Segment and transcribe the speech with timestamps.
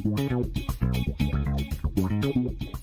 [0.00, 0.77] Thank.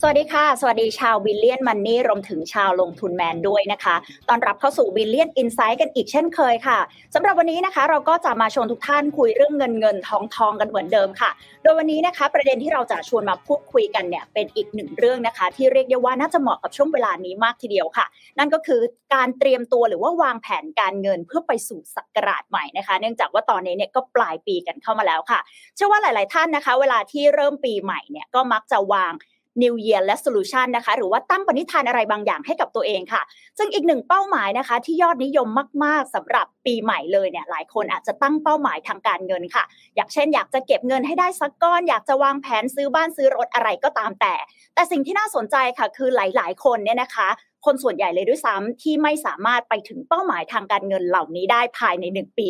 [0.08, 3.96] สวัสดีค่ะ สวัสดีชาว Billion Money รวมถึงชาวลงทุนแมนด้วยนะคะ
[4.30, 6.80] ต้อนรับเข้าสู่ Billion Insight กันอีกเช่นเคยค่ะ
[7.16, 11.30] สำหรับวันนี้นะคะ เราก็จะมาชวนทุกท่านคุยเรื่องเงินเงินทองทองกันเหมือนเดิมค่ะ
[11.64, 18.06] โดยวันนี้นะคะ ประเด็นที่เราจะชวนมาพูดคุยกันเนี่ยเป็นอีกหนึ่งเรื่องนะคะ ที่เรียกได้ว่าน่าจะเหมาะกับช่วงเวลานี้มากทีเดียวค่ะ
[18.40, 18.82] นั่นก็คือ
[19.14, 25.40] การเตรียมตัวหรือว่าวางแผนการเงินเพื่อไปสู่ศักราชใหม่นะคะ เนื่องจากว่าตอนนี้เนี่ยก็ปลายปีกันเข้ามาแล้วค่ะ
[25.76, 29.14] เชื่อว่าหลาย ๆ ท่านนะคะ เวลาที่เริ่มปีใหม่เนี่ยก็มักจะวาง
[29.62, 33.22] New Year และ Solution นะคะ หรือว่าตั้งปณิธานอะไรบางอย่างให้กับตัวเองค่ะ
[33.58, 35.48] ซึ่งอีกหนึ่งเป้าหมายนะคะ ที่ยอดนิยม
[35.84, 39.64] มาก ๆสำหรับปีใหม่เลยเนี่ยหลายคนอาจจะตั้งเป้าหมายทางการเงินค่ะ
[39.96, 44.36] อย่างเช่น อยากจะเก็บเงินให้ได้สักก้อน อยากจะวางแผนซื้อบ้านซื้อรถอะไรก็ตามแต่
[44.76, 47.30] แต่สิ่งที่น่าสนใจค่ะ คือหลาย ๆ คนเนี่ยนะคะ
[47.66, 52.50] คนส่วนใหญ่เลยด้วยซ้ำที่ไม่สามารถไปถึงเป้าหมายทางการเงินเหล่านี้ได้ภายใน 1 ปี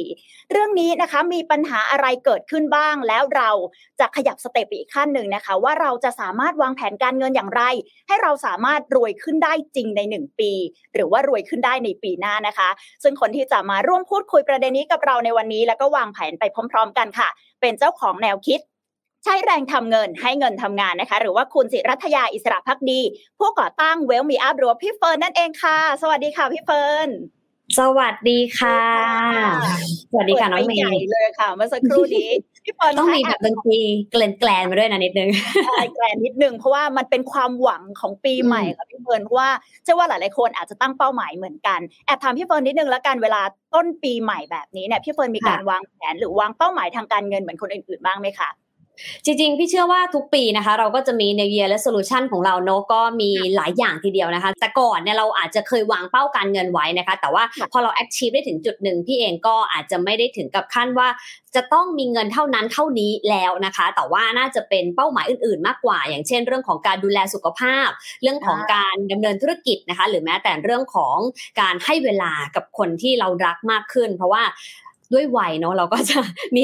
[0.51, 3.51] เรื่องนี้นะคะมีปัญหาอะไรเกิดขึ้นบ้าง แล้วเรา
[3.99, 7.63] จะขยับ step ไปอีกขั้นหนึ่งนะคะ ว่าเราจะสามารถวางแผนการเงินอย่างไร
[8.07, 10.51] ให้เราสามารถรวยขึ้นได้จริงใน 1 ปี
[10.93, 12.69] หรือว่ารวยขึ้นได้ในปีหน้านะคะ
[13.03, 17.29] ซึ่งคนที่จะมาร่วมพูดคุยประเด็นนี้กับเราในวันนี้ แล้วก็วางแผนไปพร้อม ๆ กันค่ะ
[17.61, 18.59] เป็นเจ้าของแนวคิด
[19.25, 23.01] ใช้แรงทำเงินให้เงินทำงานนะคะ หรือว่าคุณศิรัถยาอิศรภักดี
[23.39, 27.09] ผู้ก่อตั้ง Wealth Me Up หรือว่าพี่เฟิร์นนั่นเองค่ะ สวัสดีค่ะพี่เฟิร์น
[27.79, 28.81] สวัสดีค่ะ
[30.11, 32.29] สวัสดีค่ะน้องเมย์ใหญ่เลยค่ะเมื่อสักครู่นี้
[32.63, 33.79] พี่เฟิร์นต้องมีแบบดนตรี
[34.11, 35.29] แกรนด์แกรนด์มาด้วยนะนิดนึง
[35.65, 39.49] ใช่แกรนด์นิดนึงเพราะว่ามันเป็นความหวังของปีใหม่ค่ะพี่เฟิร์นเพราะว่า
[39.83, 43.41] เชื่อว่าหลายๆคนอาจจะตั้งเป้าหมายเหมือนกันแอบถามพี่เฟิร์นนิดนึงแล้วกันเวลา
[43.73, 48.49] ต้นปีใหม่แบบนี้เนี่ยพี่เฟิร์นมีการค่ะวางแผนหรือวางเป้าหมายทางการเงินเหมือนคนอื่นๆบ้างไหมคะ
[49.25, 61.07] จริงๆ พี่เชื่อว่าทุกปีนะคะ เราก็จะมี New Year Resolution ของเราเนอะก็มีหลายอย่างทีเดียวนะคะ แต่ก่อนเนี่ยเราอาจจะเคยวางเป้าการเงินไว้นะคะ แต่ว่าค่ะพอเรา achieve ได้ถึงจุดหนึ่งพี่เองก็อาจจะไม่ได้ถึงกับขั้นว่า
[61.55, 67.89] จะต้องมีเงินเท่านั้นเท่านี้แล้วนะคะ แต่ว่าน่าจะเป็นเป้าหมายอื่นๆ มากกว่า อย่างเช่น เรื่องของการดูแลสุขภาพ
[68.23, 71.17] เรื่องของการดำเนินธุรกิจนะคะ หรือแม้แต่เรื่องของ
[71.61, 74.43] การให้เวลากับคนที่เรารักมากขึ้น เพราะว่า
[75.13, 76.19] ด้วยวัยเนาะเราก็จะ
[76.55, 76.63] มี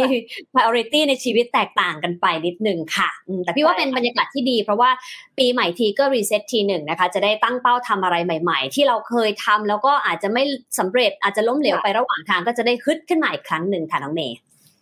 [0.53, 4.89] priority ในชีวิตแตกต่างกันไปนิดหนึ่งค่ะอืมแต่พี่ว่าใช่เป็นค่ะบรรยากาศที่ดี เพราะว่า
[5.37, 10.43] ปีใหม่ทีก็ reset ทีหนึ่งนะคะ จะได้ตั้งเป้าทำอะไรใหม่ ๆ ที่เราเคยทำแล้วก็อาจจะไม่
[10.79, 14.37] สำเร็จอาจจะล้มเหลวไประหว่างทางก็จะได้ฮึดขึ้นมาอีกครั้งหนึ่งค่ะน้องเมย์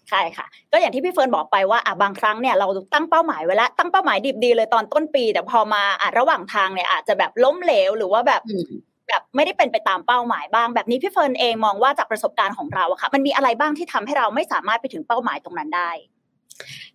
[0.10, 8.72] ใช่ค่ะก็อย่างที่พี่เฟิร์นบอกไปว่าอะบางครั้งเนี่ยเราตั้งเป้าหมายไว้แล้วตั้งเป้าหมายดิบดีเลยตอนต้นปี แต่พอมาอะระหว่างทางเนี่ยอาจจะแบบล้มเหลวหรือว่าแบบอืม
[9.10, 15.92] แบบไม่ได้เป็นไปตามเป้าหมายบ้าง แบบนี้พี่เฟิร์นเองมองว่าจากประสบการณ์ของเราอะค่ะมันมีอะไรบ้างที่ทำให้เราไม่สามารถไปถึงเป้าหมายตรงนั้นได้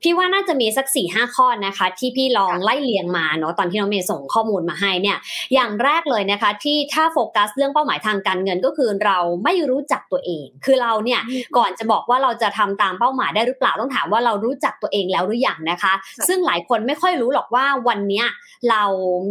[0.03, 5.19] พี่ว่าน่าจะมีสัก4ี่ห้าข้อนะคะ ที่พี่ลองค่ะไล่เลียงมาเนาะตอนที่น้องเมย์ส่งข้อมูลมาให้เนี่ย
[5.55, 11.21] อย่างแรกเลยนะคะ ที่ถ้าโฟกัสเรื่องเป้าหมายทางการเงินก็คือเราไม่รู้จักตัวเอง คือเราเนี่ย
[11.57, 18.27] ก่อนจะบอกว่าเราจะทำตามเป้าหมายได้หรือเปล่าต้องถามว่าเรารู้จักตัวเองแล้วหรือยังนะคะค่ะซึ่งหลายคนไม่ค่อยรู้หรอกว่าวันเนี้ย
[18.71, 18.83] เรา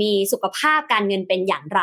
[0.01, 1.81] มีสุขภาพการเงินเป็นอย่างไร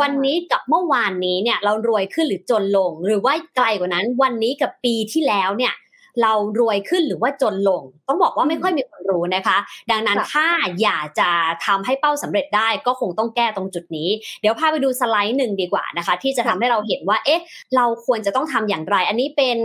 [0.00, 5.74] วันนี้กับเมื่อวานนี้เนี่ยเรารวยขึ้นหรือจนลง หรือว่าไกลกว่านั้น วันนี้กับปีที่แล้วเนี่ย
[6.22, 9.58] เรารวยขึ้นหรือว่าจนลง ต้องบอกว่าไม่ค่อยมีคนรู้นะคะ
[9.90, 10.46] ดังนั้นค่ะถ้า
[10.82, 11.30] อยากจะ
[11.66, 14.08] ทำให้เป้าสำเร็จได้ก็คงต้องแก้ตรงจุดนี้
[14.40, 17.42] เดี๋ยวพาไปดูสไลด์หนึ่งดีกว่านะคะ ที่จะทำให้เราเห็นว่า เอ๊ะ
[17.76, 19.58] เราควรจะต้องทำอย่างไร อันนี้เป็น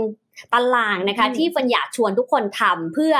[0.53, 3.13] ตารางนะคะอืมที่ฟันอยากชวนทุกคนทำเพื่อ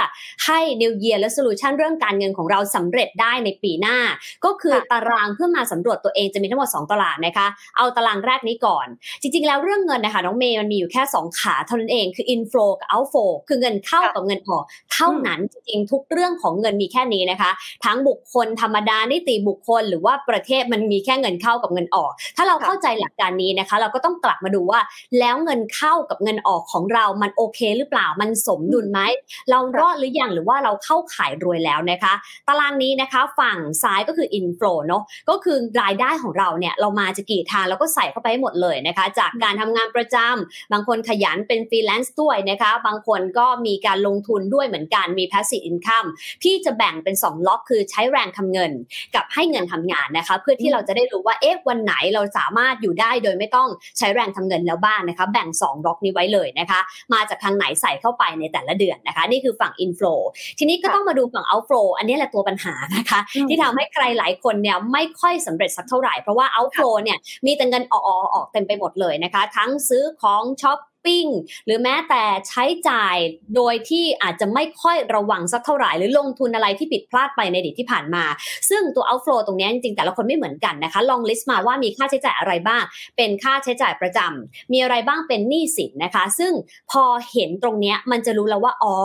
[0.45, 3.97] ให้ New Year Resolution เรื่องการเงินของเราสำเร็จได้ในปีหน้า
[4.45, 7.47] ก็คือตารางเพื่อมาสำรวจตัวเองจะมีทั้งหมด 2 ตารางนะคะ
[7.77, 8.87] เอาตารางแรกนี้ก่อน
[9.21, 14.63] จริง ๆ แล้วเรื่องเงินนะคะน้องเมย์มันมีอยู่แค่ 2 ขาเท่านั้นเองคือ inflow กับ outflow คือเงินเข้าค่ะกับเงินออก
[14.93, 17.51] เท่านั้นจริงๆทุกเรื่องของเงินมีแค่นี้นะคะ
[17.85, 24.79] ทั้งบุคคลธรรมดานิติบุคคล หรือว่าประเทศมันมีแค่เงินเข้ากับเงินออก ถ้าเราค่ะเข้าใจหลักการนี้นะคะ เราก็ต้องกลับมาดูว่า
[25.19, 29.01] แล้วเงินเข้ากับเงินออกของเรามันโอเคหรือเปล่ามันสมดุลไหม
[29.49, 32.13] เรารอดหรือยังหรือว่าเราเข้าขายรวยแล้วนะคะ
[32.47, 46.07] ตารางนี้นะคะฝั่งซ้ายก็คือ inflow เนอะก็คือรายได้ของเราเนี่ยเรามาจะกี่ทางเราก็ใส่เข้าไปให้หมดเลยนะคะ จากการทำงานประจำบางคนขยันเป็นฟรีแลนซ์ด้วยนะคะ บางคนก็มีการลงทุนด้วยเหมือนกันมี passive income
[46.41, 48.71] พี่จะแบ่งเป็น 2 ล็อกคือใช้แรงทำเงิน
[49.15, 56.79] กับให้เงินทำงานนะคะ เพื่อที่เราจะได้รู้ว่าเอ๊ะวันไหนเราสามารถอยู่ได้โดยไม่ต้องใช้แรงทำเงินแล้วบ้างนะคะ แบ่ง 2 ล็อกนี้ไว้เลยนะคะ
[57.13, 60.19] มาจากทางไหนใส่เข้าไปในแต่ละเดือนนะคะ นี่คือฝั่ง inflow
[60.59, 71.25] ทีนี้ก็ค่ะต้องมาดูฝั่ง outflow อันนี้แหละตัวปัญหานะคะอืมที่ทำให้ใครหลายคนเนี่ยไม่ค่อยสำเร็จสักเท่าไหร่ เพราะว่า outflow เนี่ยมีแต่เงินออกๆออกเต็มไปหมดเลยนะคะ ทั้งซื้อของช้อป ปิ้ง
[71.65, 73.15] หรือแม้แต่ใช้จ่าย
[73.55, 78.23] โดยที่อาจจะไม่ค่อยระวังสักเท่าไหร่ หรือลงทุนอะไรที่ผิดพลาดไปในอดีตที่ผ่านมา
[78.69, 82.83] ซึ่งตัว outflow ตรงนี้จริงๆแต่ละคนไม่เหมือนกันนะคะ ลอง list มาว่ามีค่าใช้จ่ายอะไรบ้าง
[83.17, 86.51] เป็นค่าใช้จ่ายประจำมีอะไรบ้างเป็นหนี้สินนะคะ ซึ่ง
[86.91, 88.95] พอเห็นตรงนี้มันจะรู้แล้วว่าอ๋อ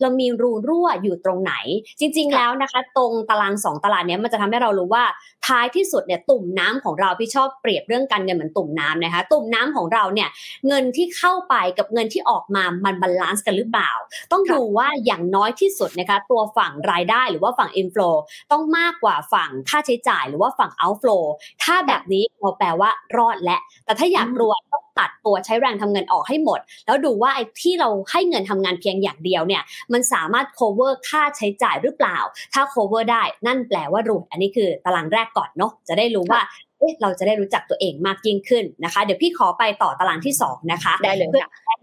[0.00, 1.54] เรามีรูรั่วอยู่ตรงไหน
[2.00, 5.04] จริง ๆ แล้วนะคะ ตรงตารางสองตารางนี้มันจะทำให้เรารู้ว่า
[5.46, 10.28] ท้ายที่สุดเนี่ยตุ่มน้ำของเราพี่ชอบเปรียบเรื่องการเงินเหมือนตุ่มน้ำนะคะ ตุ่มน้ำของเราเนี่ย
[10.66, 13.90] เงินที่เข้าไปกับเงินที่ออกมามัน balance กันหรือเปล่า
[14.32, 18.14] ต้องดูว่าอย่างน้อยที่สุดนะคะตัวฝั่งรายได้หรือว่าฝั่ง inflow
[18.52, 21.24] ต้องมากกว่าฝั่งค่าใช้จ่ายหรือว่าฝั่ง outflow
[21.62, 32.18] ถ้าแบบนี้เราแปลว่ารอดและ แต่ถ้าอยากรวยต้องตัดตัวใช้แรงทำเงินออกให้หมด แล้วดูว่าไอ้ที่เราให้เงินทำงานเพียงอย่างเดียวเนี่ยมันสามารถ cover ค่าใช้จ่ายหรือเปล่า
[32.54, 36.40] ถ้า cover ได้นั่นแปลว่ารวยอันนี้คือตารางแรกก่อนเนาะจะได้รู้ว่า
[36.78, 41.76] เอ๊ะเราจะได้รู้จักตัวเองมากยิ่งขึ้นนะคะ เดี๋ยวพี่ขอไปต่อตารางที่สองนะคะได้เลยเพื่อค่ะให้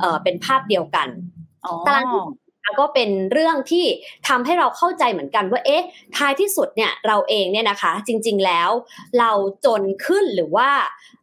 [0.00, 1.08] เอ่อเป็นภาพเดียวกัน
[1.64, 2.20] อ๋อตารางที่
[2.80, 3.84] ก็เป็นเรื่องที่
[4.28, 5.82] ทำให้เราเข้าใจเหมือนกันว่าเอ๊ะ
[6.16, 8.70] ท้ายที่สุดเนี่ยเราเองเนี่ยนะคะ จริง ๆแล้ว
[9.18, 9.30] เรา
[9.64, 10.68] จนขึ้นหรือว่า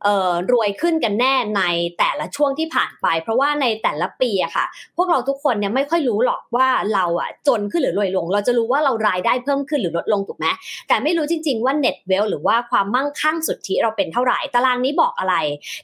[0.03, 1.63] เอ่อรวยขึ้นกันแน่ใน
[2.00, 4.65] แต่ละช่วงที่ผ่านไป เพราะว่าในแต่ละปีอะค่ะ
[4.97, 10.47] พวกเราทุกคนเนี่ยไม่ค่อยรู้หรอกว่าเราอะจนขึ้นหรือรวยลง เราจะรู้ว่าเรารายได้เพิ่มขึ้นหรือลดลงถูกไหม
[10.88, 15.36] แต่ไม่รู้จริง ๆว่า net wealth หรือว่าความมั่งคั่งสุทธิเราเป็นเท่าไหร่ตารางนี้บอกอะไร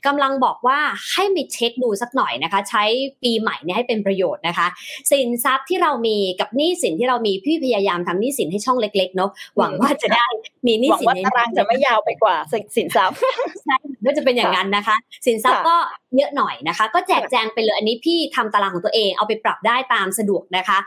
[0.05, 0.77] กำลังบอกว่า
[1.11, 2.83] ให้มีเช็คดูสักหน่อยนะคะ ใช้
[3.23, 4.67] ปีใหม่เนี่ยให้เป็นประโยชน์นะคะ
[5.11, 10.25] สินทรัพย์ที่เรามีกับหนี้สินที่เรามีพี่พยายามทำหนี้สินให้ช่องเล็กๆเนาะหวังว่าจะได้
[10.67, 12.35] มีหนี้หวังสินว่าในตารางจะไม่ยาวไปกว่า
[12.75, 13.17] สินทรัพย์
[13.65, 14.95] ใช่ก็จะเป็นอย่างนั้นนะคะ
[15.25, 15.77] สินทรัพย์ค่ะก็
[16.17, 20.77] เยอะหน่อยนะคะ ก็แจกแจงไปเลยอันนี้พี่ทำตารางของตัวเองเอาไปปรับได้ตามสะดวกนะคะ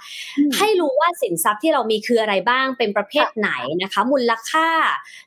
[0.59, 3.51] ให้รู้ว่าสินทรัพย์ที่เรามีคืออะไรบ้างเป็นประเภทไหน
[3.83, 4.69] นะคะ มูลค่า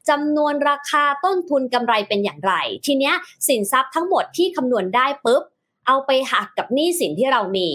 [0.09, 2.53] จำนวนราคาต้นทุนกำไรเป็นอย่างไร
[2.85, 3.15] ทีเนี้ย
[3.47, 5.43] สินทรัพย์ทั้งหมดที่คำนวณได้ปุ๊บ
[5.91, 7.69] เอาไปหักกับหนี้สินที่เรามี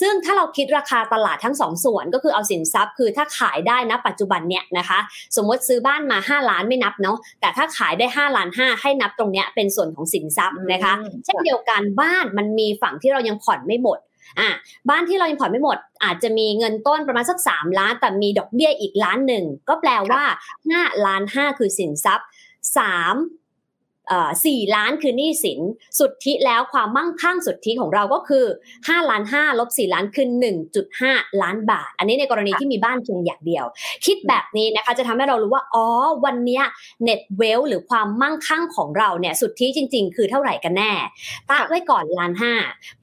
[0.00, 4.98] ซึ่งถ้าเราคิดราคาตลาดทั้งสองส่วนก็คือเอาสินทรัพย์ คือถ้าขายได้นะปัจจุบันเนี้ยนะคะ
[5.36, 13.98] สมมติซื้อบ้านมา 5 ล้านไม่นับเนาะแต่ถ้าขายได้ 5 ล้าน 5 ให้นับตรงเนี้ยเป็นส่วนของสินทรัพย์นะคะอืมเช่นเดียวกันบ้านมันมีฝั่งที่เรายังผ่อนไม่หมด
[14.40, 14.50] อะ
[14.90, 20.22] บ้านที่เรายังผ่อนไม่หมด อาจจะมีเงินต้นประมาณสัก 3 ล้าน แต่มีดอกเบี้ยอีกล้านหนึ่งก็แปลว่า
[20.64, 23.43] 5ล้าน5คือสินทรัพย์3เอ่อ
[24.46, 25.60] สี่ล้านคือหนี้สิน
[25.98, 28.44] สุทธิแล้วความมั่งคั่งสุทธิของเราก็คือ
[28.76, 30.28] 5ล้าน5ลบ4ล้านคือ
[30.84, 33.64] 1.5 ล้านบาท อันนี้ในกรณีที่มีบ้านเพียงอย่างเดียว
[34.06, 35.86] คิดแบบนี้นะคะจะทำให้เรารู้ว่า อ๋อ
[36.24, 36.64] วันเนี้ย
[37.06, 40.92] net wealth หรือความมั่งคั่งของเราเนี่ยสุทธิจริง ๆ คือเท่าไหร่กันแน่
[41.50, 42.54] ตั้งไว้ก่อนล้านห้า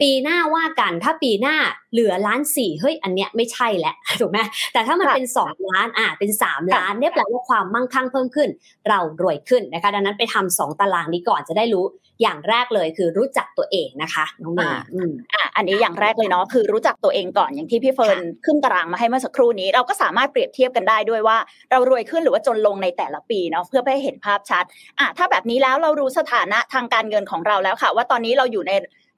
[0.01, 1.57] ปีหน้าว่ากันถ้าปีหน้า
[1.91, 4.39] เหลือล้านสี่เฮ้ยอันเนี้ยไม่ใช่แหละถูกไหม
[4.73, 8.49] แต่ถ้ามันค่ะเป็นสองล้านอะเป็นสามล้านเนี่ยแปลว่าความมั่งคั่งเพิ่มขึ้น
[8.89, 11.85] เรารวยขึ้นนะคะ ดังนั้นไปทำสองตารางนี้ก่อนจะได้รู้
[12.21, 21.37] อย่างแรกเลยคือรู้จักตัวเองนะคะน้องเมย์อืมอะอันนี้อย่างแรกเลยเนาะคือรู้จักตัวเองก่อนอย่างที่พี่เฟิร์นขึ้นตารางมาให้เมื่อสักครู่นี้ เราก็สามารถเปรียบเทียบกันได้ด้วยว่า
[21.71, 24.63] เรารวยขึ้นหรือว่าจนลงในแต่ละปีเนาะเพื่อให้เห็นภาพชัด
[24.99, 28.71] อะถ้าแบบนี้แล้วเรารู้สถานะทางการเงินของเราแล้วค่ะ ว่าตอนนี้เราอยู่ใน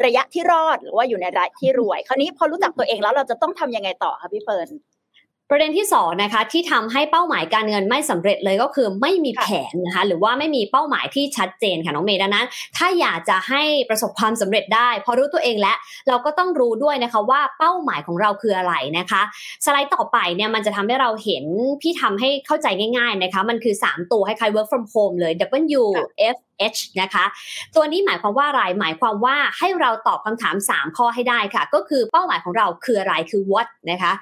[0.05, 4.69] ระยะที่รอดหรือว่าอยู่ในระยะที่รวย คราวนี้พอรู้จักตัวเองแล้วเราจะต้องทำยังไงต่อคะพี่เฟิร์น
[5.49, 12.45] ประเด็นที่สองนะคะที่ทำให้เป้าหมายการเงินไม่สำเร็จเลยก็คือไม่มีแผนนะคะหรือว่าไม่มีเป้าหมายที่ชัดเจนค่ะน้องเมย์ดังนั้น
[12.77, 19.21] ถ้าอยากจะให้ประสบความสำเร็จได้ พอรู้ตัวเองแล้วเราก็ต้องรู้ด้วยนะคะว่าเป้าหมายของเราคืออะไรนะคะ
[19.65, 21.45] สไลด์ต่อไปเนี่ยมันจะทำให้เราเห็น
[21.81, 22.67] พี่ทำให้เข้าใจ
[22.97, 25.33] ง่าย ๆนะคะ มันคือ 3 ตัวคล้ายๆ work from home เลย
[25.81, 25.83] W
[26.35, 26.37] F
[26.75, 27.25] H นะคะ
[27.75, 34.13] ตัวนี้หมายความว่าอะไรหมายความว่าให้เราตอบคำถาม 3 ข้อให้ได้ค่ะ ก็คือเป้าหมายของเราคืออะไรคือ what นะคะ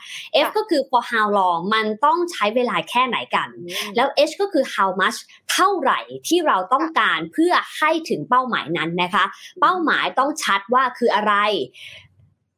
[0.46, 3.50] F ก็คือ for how long มันต้องใช้เวลาแค่ไหนกัน
[3.96, 5.18] แล้ว H ก็คือ how much
[5.52, 9.26] เท่าไหร่ที่เราต้องการเพื่อให้ถึงเป้าหมายนั้นนะคะ
[9.62, 11.34] เป้าหมายต้องชัดว่าคืออะไร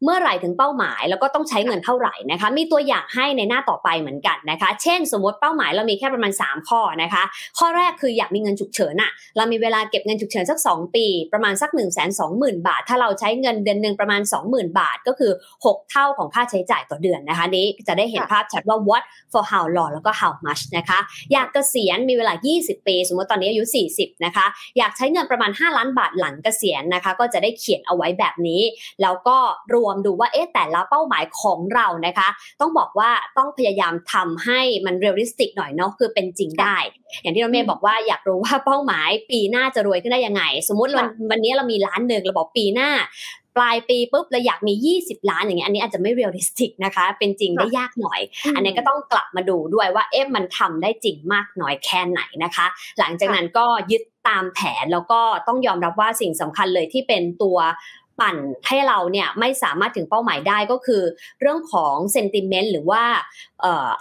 [0.04, 7.24] เมื่อไหร่ถึงเป้าหมาย แล้วก็ต้องใช้เงินเท่าไหร่นะคะ มีตัวอย่างให้ในหน้าต่อไปเหมือนกันนะคะ เช่น สมมติเป้าหมายเรามีแค่ประมาณ 3 ข้อนะคะ
[7.58, 11.88] ข้อแรกคืออยากมีเงินฉุกเฉินอะเรามีเวลาเก็บเงินฉุกเฉินสัก 2 ปี ประมาณสัก1 2 0
[12.20, 15.32] 0 0 0บาท ถ้าเราใช้เงินเดือนหนึ่งประมาณ 20,000 บาท ก็คือ
[15.66, 21.00] 6 เท่าของค่าใช้จ่ายต่อเดือนนะคะ นี้จะได้เห็นภาพชัดว่า what for how long แล้วก็ how much นะคะ
[21.34, 23.64] อยากเกษียณมีเวลา 20 ปี สมมติตอนนี้อายุ
[23.96, 24.46] 40 นะคะ
[24.78, 28.62] อยากใช้เงินประมาณ 5 ล้านบาทหลังเกษียณนะคะ ก็จะได้เขียนเอาไว้แบบนี้
[29.02, 29.38] แล้วก็
[29.74, 32.30] รวมดูว่าเอ๊ะแต่ละเป้าหมายของเรานะคะ
[32.62, 36.78] ต้องบอกว่าต้องพยายามทำให้มัน realistic หน่อยเนาะคือเป็นจริงได้
[37.22, 42.90] อย่างที่น้องเมย์บอกว่าอยากรู้ว่าเป้าหมายปีหน้าจะรวยขึ้นได้ยังไง สมมุติวันวันนี้เรามีล้านหนึ่งเราบอกปีหน้า
[43.58, 48.20] ปลายปีปุ๊บเราอยากมี 20 ล้านอย่างเงี้ยอันนี้อาจจะไม่ realistic นะคะ เป็นจริงได้ยากหน่อย
[48.56, 52.66] อันนี้ก็ต้องกลับมาดูด้วยว่าเอ๊ะมันทำได้จริงมากน้อยแค่ไหนนะคะ
[53.00, 57.58] หลังจากนั้นก็ยึดตามแผนแล้วก็ต้องยอมรับว่าสิ่งสำคัญเลยที่เป็นตัว
[58.20, 61.02] ปั่นให้เราเนี่ยไม่สามารถถึงเป้าหมายได้ก็คือ
[61.42, 63.04] เรื่องของ sentiment หรือว่า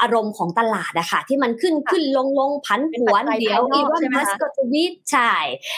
[0.03, 5.33] อารมณ์ของตลาดอะค่ะที่มันขึ้นขึ้นลงลงผันผวนเดี๋ยวอีลอนมัสก์จะทวีตใช่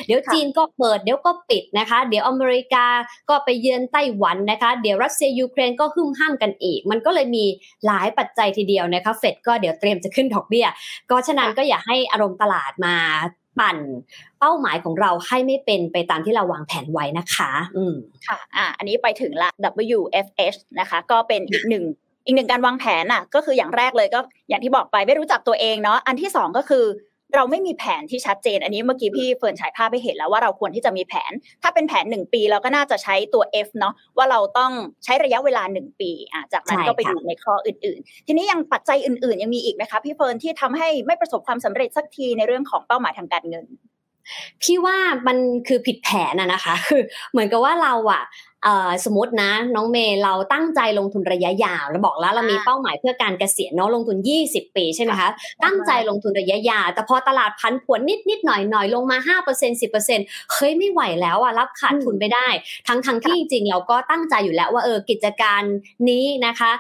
[0.07, 2.87] เดี๋ยวจีนก็เปิดเดี๋ยวก็ปิดนะคะ เดี๋ยวอเมริกา
[3.31, 7.45] ก็ไปเยือนไต้หวันนะคะ เดี๋ยวรัสเซียยูเครนก็หึ่มห้ามกันอีก มันก็เลยมี
[7.87, 10.67] หลายปัจจัยทีเดียวนะคะเฟดก็เดี๋ยวเตรียมจะขึ้นดอกเบี้ย
[11.11, 12.97] ก็ฉะนั้นก็อย่าให้อารมณ์ตลาดมา
[13.59, 13.77] ปั่น
[14.41, 17.95] เป้าหมายของเราให้ไม่เป็นไปตามที่เราวางแผนไว้นะคะ อืม
[18.27, 19.49] ค่ะ อ่า อันนี้ไปถึงละ
[19.97, 21.85] WFH นะคะ ก็เป็นอีกหนึ่ง
[22.25, 26.85] อีกหนึ่งการวางแผนอะ ก็คืออย่างแรกเลยก็อย่างที่บอกไปไม่รู้จักตัวเองเนาะ อันที่สองก็คือ
[27.35, 34.73] เราไม่มีแผนที่ชัดเจน อันนี้เมื่อกี้พี่เฟิร์นฉายภาพไปเห็นแล้วว่าเราควรที่จะมีแผน ถ้าเป็นแผนหนึ่งปีเราก็น่าจะใช้ตัว F เนาะว่าเราต้อง
[35.05, 43.67] ใช้ระยะเวลาหนึ่งปีอะจากนั้นก็ไปดูในข้ออื่น ๆ ทีนี้ยังปัจจัยอื่น ๆ ยังมีอีกไหมคะพี่เฟิร์นที่ทำให้ไม่ประสบความสำเร็จสักทีในเรื่องของเป้าหมายทางการเงิน
[44.63, 45.39] พี่ว่ามัน
[45.69, 48.25] คือผิดแผนอะนะคะ คือเหมือนกับว่าเราอะ
[49.05, 55.29] สมมตินะ น้องเมย์เราตั้งใจลงทุนระยะยาวเราบอกแล้วเรามีเป้าหมายเพื่อการเกษียณเนาะลงทุน 20 ปีใช่ไหมคะ
[55.65, 62.49] ตั้งใจลงทุนระยะยาวแต่พอตลาดพันผวนนิดนิดหน่อยหน่อยลงมา 5% 10%เฮ้ยไม่ไหวแล้วอะรับขาดทุนไปได้
[62.89, 65.63] ทั้งทั้งที่จริงๆ เราก็ตั้งใจอยู่แล้วว่าเออกิจการ
[66.09, 66.71] นี้นะคะ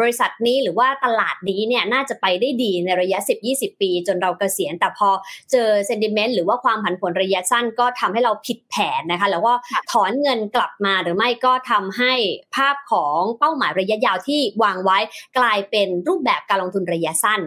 [0.00, 3.18] บริษัทนี้หรือว่าตลาดนี้เนี่ยน่าจะไปได้ดีในระยะ
[3.50, 5.08] 10-20 ปี จนเราเกษียณ แต่พอ
[5.50, 9.52] เจอเซนดิเมนต์หรือว่าความผันผวนระยะสั้นก็ทำให้เราผิดแผนนะคะ แล้วก็
[9.90, 12.12] ถอนเงินกลับมาหรือไม่ก็ทำให้
[12.56, 14.98] ภาพของเป้าหมายระยะยาวที่วางไว้
[15.38, 17.40] กลายเป็นรูปแบบการลงทุนระยะสั้น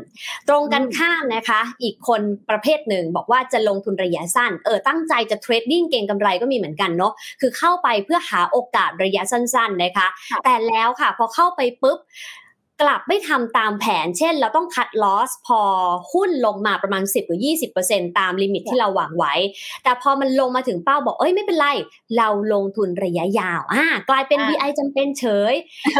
[0.47, 10.07] ตรงกันข้ามนะคะ อีกคนประเภทหนึ่งบอกว่าจะลงทุนระยะสั้นเออตั้งใจจะ trading เก็งกำไรก็มีเหมือนกันเนาะคือเข้าไปเพื่อหาโอกาสระยะสั้น ๆนะคะ
[10.43, 11.97] แต่แล้วค่ะพอเข้าไปปุ๊บ
[12.81, 15.61] กลับไม่ทำตามแผน เช่น เราต้อง cut loss พอ
[16.13, 17.41] หุ้นลงมาประมาณ 10 หรือ
[17.79, 19.33] 20%ตาม limit ที่เราวางไว้
[19.83, 21.67] แต่พอมันลงมาถึงเป้าบอก เอ้ยไม่เป็นไร
[22.17, 25.53] เราลงทุนระยะยาวอ่ากลายเป็น VI จำเป็นเฉย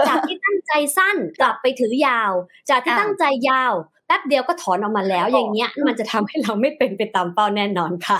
[0.08, 2.32] จากที่ตั้งใจสั้นกลับไปถือยาว
[2.70, 3.74] จากที่ตั้งใจยาว
[4.08, 8.20] แป๊บเดียวก็ถอนออกมาแล้วอย่างเงี้ยมันจะทำให้เราไม่เป็นไปตามเป้าแน่นอนค่ะ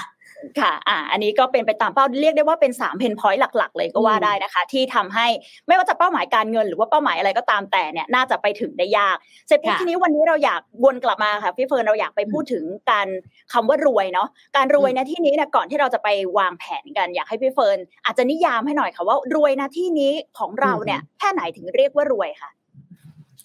[0.60, 5.28] ค่ะอ่าอันนี้ก็เป็นไปตามเป้าเรียกได้ว่าเป็น3เพนพอยต์หลัก ๆ เลยก็ว่าได้นะคะ ที่ทำให้
[5.68, 9.18] ไม่ว่าจะเป้าหมายการเงิน หรือว่าเป้าหมายอะไรก็ตามแต่เนี่ยน่าจะไปถึงได้ยาก
[9.48, 13.08] เสร็จปุ๊บทีนี้วันนี้เราอยากวนกลับมาค่ะพี่เฟิร์นเราอยากไปพูดถึงการ
[13.54, 22.52] คำว่ารวยเนาะการรวยในที่นี้เนี่ยก่อนที่เราจะไปวางแผนกัน อยากให้พี่เฟิร์นอาจจะนิยามให้หน่อยค่ะว่ารวยนะที่นี้ของเราเนี่ยแค่ไหนถึงเรียกว่ารวยค่ะ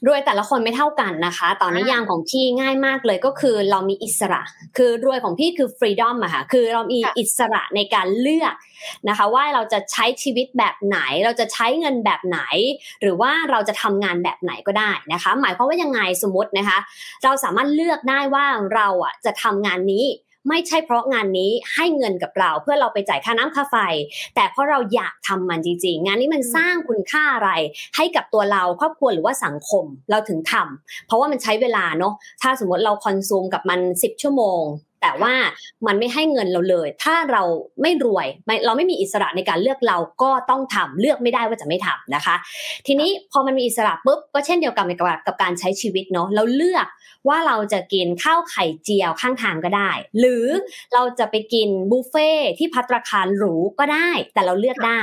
[0.07, 4.43] รวยแต่ละคนไม่เท่ากันนะคะ ตอนนี้ยางของพี่ง่ายมากเลยก็คือเรามีอิสระ
[4.77, 8.55] คือรวยของพี่คือฟรีดอมอะค่ะ คือเรามีอิสระในการเลือก
[9.09, 12.41] นะคะ ว่าเราจะใช้ชีวิตแบบไหน เราจะใช้เงินแบบไหน
[13.01, 16.79] หรือว่าเราจะทำงานแบบไหนก็ได้นะคะ หมายความว่ายังไงสมมตินะคะ
[17.25, 20.05] เราสามารถเลือกได้ว่าเราอะจะทำงานนี้
[20.49, 23.77] ไม่ใช่เพราะงานนี้ให้เงินกับเราเพื่อเราไปจ่ายค่าน้ำค่าไฟ
[24.35, 27.51] แต่เพราะเราอยากทำมันจริงๆ งานนี้มันสร้างคุณค่าอะไร
[27.97, 34.63] ให้กับตัวเราครอบครัวหรือว่าสังคมเราถึงทำเพราะว่ามันใช้เวลาเนาะถ้าสมมติเราคอนซูมกับมัน 10 ชั่วโมง
[35.07, 35.35] แต่ว่า
[35.87, 37.43] มันไม่ให้เงินเราเลย ถ้าเรา
[37.83, 38.27] ไม่รวย
[38.67, 42.35] เราไม่มีอิสระในการเลือกเราก็ต้องทำเลือกไม่ได้ว่าจะไม่ทำนะคะ
[42.87, 46.87] ทีนี้พอมันมีอิสระปุ๊บก็เช่นเดียวกันกับกับการใช้ชีวิตเนาะเราเลือก
[47.29, 50.47] ว่าเราจะกินข้าวไข่เจียวข้างทางก็ได้ หรือ
[50.95, 55.03] เราจะไปกินบุฟเฟ่ที่พัตราคารหรูก็ได้ แต่เราเลือกได้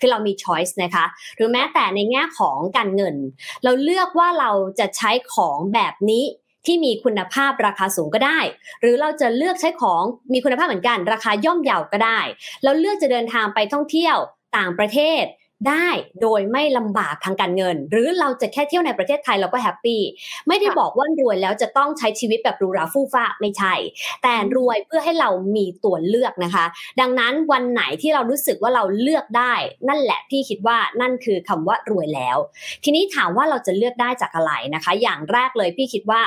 [0.00, 1.04] คือเรามีช้อยส์นะคะ
[1.36, 3.16] หรือแม้แต่ในแง่ของการเงิน
[3.64, 6.24] เราเลือกว่าเราจะใช้ของแบบนี้
[6.66, 8.38] ที่มีคุณภาพราคาสูงก็ได้
[8.80, 10.02] หรือเราจะเลือกใช้ของ
[10.32, 12.20] มีคุณภาพเหมือนกัน ราคาย่อมเยาวก็ได้
[12.62, 14.16] แล้วเลือกจะเดินทางไปท่องเที่ยว
[14.56, 15.24] ต่างประเทศ
[15.68, 15.88] ได้
[16.22, 20.00] โดยไม่ลำบากทางการเงิน หรือเราจะแค่เที่ยวในประเทศไทยเราก็แฮปปี้
[20.48, 23.74] ไม่ได้บอกว่ารวยแล้วจะต้องใช้ชีวิตแบบรูราฟู่ฟ้าไม่ใช่
[24.22, 26.64] แต่รวยเพื่อให้เรามีตัวเลือกนะคะ
[27.00, 29.54] ดังนั้นวันไหนที่เรารู้สึกว่าเราเลือกได้
[29.88, 32.36] นั่นแหละพี่คิดว่านั่นคือคำว่ารวยแล้ว
[32.84, 36.22] ทีนี้ถามว่าเราจะเลือกได้จากอะไรนะคะ อย่างแรกเลยพี่คิดว่า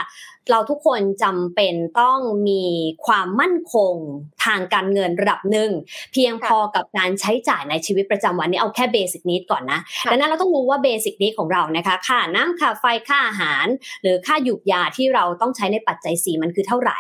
[0.52, 2.64] เราทุกคนจำเป็นต้องมี
[3.06, 3.96] ความมั่นคง
[4.46, 5.70] ทางการเงินระดับหนึ่ง
[6.14, 9.80] เพียงพอกับการใช้จ่ายในชีวิตประจำวันนี้เอาแค่เบสิกนิดก่อนนะ
[10.12, 13.66] ดังนั้นเราต้องรู้ว่าเบสิกนิดของเรานะคะค่าน้ำค่าไฟค่าอาหาร
[14.02, 17.00] หรือค่าหยุกยาที่เราต้องใช้ในปัจจัยสีมันคือเท่าไหร่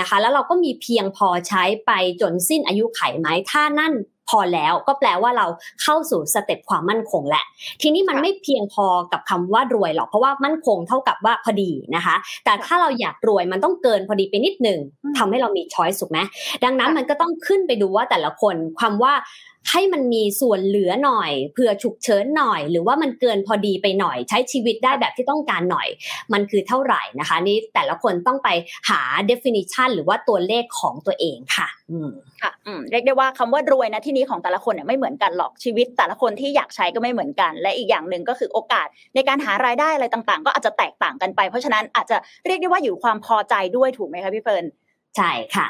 [0.00, 3.92] นะคะ แล้วเราก็มีเพียงพอใช้ไปจนสิ้นอายุไขไหมถ้านั่น
[4.28, 5.46] พอแล้วก็แปลว่าเรา
[5.82, 7.44] เข้าสู่สเต็ปความมั่นคงแหละ
[7.82, 14.78] ทีนี้มันไม่เพียงพอกับคำว่ารวยหรอกเพราะว่ามั่นคงเท่ากับว่าพอดีนะคะ แต่ถ้าเราอยากรวยมันต้องเกินพอดีไปนิดหนึ่ง
[15.18, 16.18] ทำให้เรามีช้อยสุกไหม
[16.64, 19.12] ดังนั้นมันก็ต้องขึ้นไปดูว่าแต่ละคนความว่า
[19.70, 25.88] ให้มันมีส่วนเหลือหน่อยเผื่อฉุกเฉินหน่อย หรือว่ามันเกินพอดีไปหน่อย ใช้ชีวิตได้แบบที่ต้องการหน่อย
[26.32, 28.48] มันคือเท่าไหร่นะคะนี่แต่ละคนต้องไป
[28.90, 29.00] หา
[29.30, 32.10] definition หรือว่าตัวเลขของตัวเองค่ะอืม
[32.42, 42.16] ค่ะอืมเรียกได้ว่าคำว่ารวยนะที่นี้ของแต่ละคนเนี่ยไม่เหมือนกันหรอกชีวิต แต่ละคนที่อยากใช้ก็ไม่เหมือนกัน และอีกอย่างหนึ่งก็คือโอกาสในการหารายได้อะไรต่างๆ ก็อาจจะแตกต่างกันไป เพราะฉะนั้นอาจจะ
[42.46, 44.64] เรียกได้ว่าอยู่ความพอใจด้วยถูกไหมคะพี่เฟิร์น
[45.16, 45.68] ใช่ค่ะ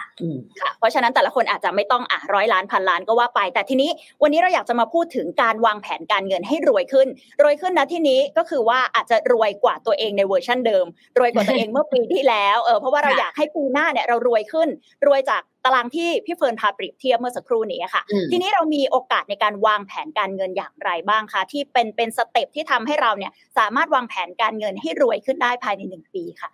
[0.61, 3.91] ค่ะ เพราะฉะนั้นแต่ละคนอาจจะไม่ต้องอะร้อยล้านพันล้านก็ว่าไป แต่ทีนี้
[4.23, 7.09] วันนี้เราอยากจะมาพูดถึงการวางแผนการเงินให้รวยขึ้น
[7.43, 10.87] รวยขึ้นนะที่นี้ก็คือว่าอาจจะรวยกว่าตัวเองในเวอร์ชันเดิม
[11.19, 14.69] รวยกว่าตัวเองเมื่อปีที่แล้วเออเพราะว่าเราอยากให้ปีหน้าเนี่ยเรารวยขึ้น
[15.07, 26.51] รวยจากตารางที่พี่เฟิร์นพาเปรียบเทียบเมื่อสักครู่นี้ค่ะ ทีนี้เรามีโอกาสในการวางแผนการเงินอย่างไรบ้างคะที่เป็นเป็น step ที่ทำให้เราเนี่ยสามารถวางแผนการเงินให้รวยขึ้นได้ภายในหนึ่งปีค่ะ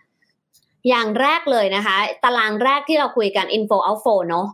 [0.88, 4.46] อย่างแรกเลยนะคะ ตารางแรกที่เราคุยกัน info outflow เนาะ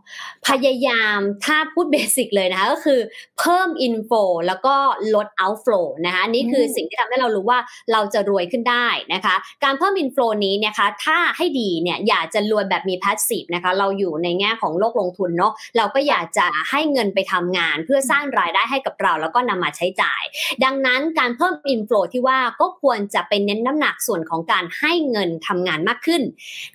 [0.48, 3.00] พยายามถ้าพูดเบสิกเลยนะคะก็คือ
[3.38, 4.74] เพิ่ม info แล้วก็
[5.14, 7.58] ลด outflow นะคะนี่คือสิ่งที่ทำให้เรารู้ว่า
[7.92, 20.22] เราจะรวยขึ้นได้นะคะ การเพิ่ม inflow นี้นะคะถ้าให้ดีเนี่ยอยากจะรวยแบบมี passive นะคะเราอยู่ในแง่ของโลกลงทุนเนาะเราก็อยากจะให้เงินไปทำงาน เพื่อสร้างรายได้ให้กับเรา แล้วก็นำมาใช้จ่าย
[20.64, 26.13] ดังนั้นการเพิ่ม inflow ที่ว่าก็ควรจะเป็นเน้นน้ำหนักส่วนของการให้เงินทำงานมากขึ้น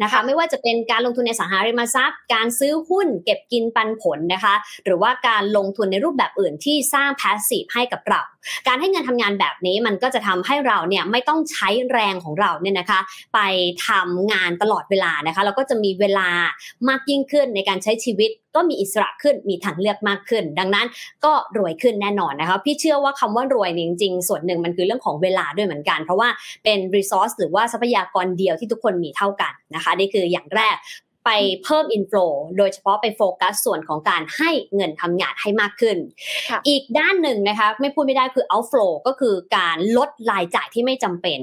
[0.04, 4.56] นะคะไม่ว่าจะเป็นการลงทุนในสังหาริมทรัพย์ การซื้อหุ้นเก็บกินปันผลนะคะ
[4.86, 8.22] หรือว่าการลงทุนในรูปแบบอื่นที่สร้างพาสซีฟให้กับเรา
[8.68, 13.00] การให้เงินทำงานแบบนี้มันก็จะทำให้เราเนี่ยไม่ต้องใช้แรงของเราเนี่ยนะคะ
[13.34, 13.40] ไป
[13.88, 16.30] ทำงานตลอดเวลานะคะแล้วก็จะมีเวลา
[16.90, 20.88] มากยิ่งขึ้นในการใช้ชีวิตก็มีอิสระขึ้นมีทางเลือกมากขึ้น ดังนั้น
[21.26, 26.30] ก็รวยขึ้นแน่นอนนะคะพี่เชื่อว่าคำว่ารวยจริง ๆ ส่วนหนึ่งมันคือเรื่องของเวลาด้วยเหมือนกัน เพราะว่า
[26.64, 30.76] เป็นรีซอสหรือว่าทรัพยากรเดียวที่ทุกคนมีเท่ากันนะคะนี่คืออย่างแรก
[31.26, 31.30] ไป
[31.64, 32.26] เพิ่มอินฟลู
[32.58, 35.98] โดยเฉพาะไปโฟกัสส่วนของการให้เงินทำงานให้มากขึ้น
[36.68, 41.40] อีกด้านหนึ่งนะคะไม่พูดไม่ได้คือ outflow ก็คือการลดรายจ่ายที่ไม่จำเป็น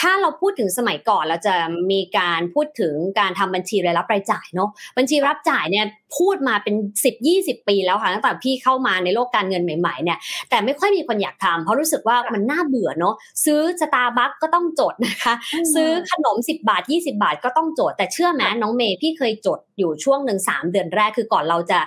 [0.00, 1.54] ถ้าเราพูดถึงสมัยก่อนเราจะ
[1.90, 6.74] มีการพูดถึงการทำบัญชีรายรับรายจ่ายเนาะบัญชีรับจ่ายเนี่ย พูดมาเป็น
[7.20, 10.18] 10-20 ปีแล้วค่ะตั้งแต่พี่เข้ามาในโลกการเงินใหม่ๆเนี่ย
[10.50, 13.14] แต่ไม่ค่อยมีคนอยากทำเพราะรู้สึกว่ามันน่าเบื่อเนาะ
[13.44, 15.34] ซื้อสตาร์บัคก็ต้องจดนะคะ
[15.74, 21.78] ซื้อขนม 10 บาท 20 บาทก็ต้องจด แต่เชื่อไหมน้องเมย์พี่เคยจดอยู่ช่วงหนึ่งสามเดือนแรกคือก่อนเราจะ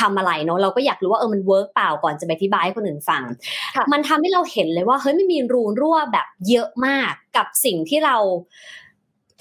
[0.00, 3.22] ทำอะไรเนาะเราก็อยากรู้ว่าเออมัน work เปล่าก่อนจะไปอธิบายให้คนอื่นฟัง
[3.92, 8.16] มันทำให้เราเห็นเลยว่าเฮ้ยไม่มีรูรั่วแบบเยอะมากกับสิ่งที่เรา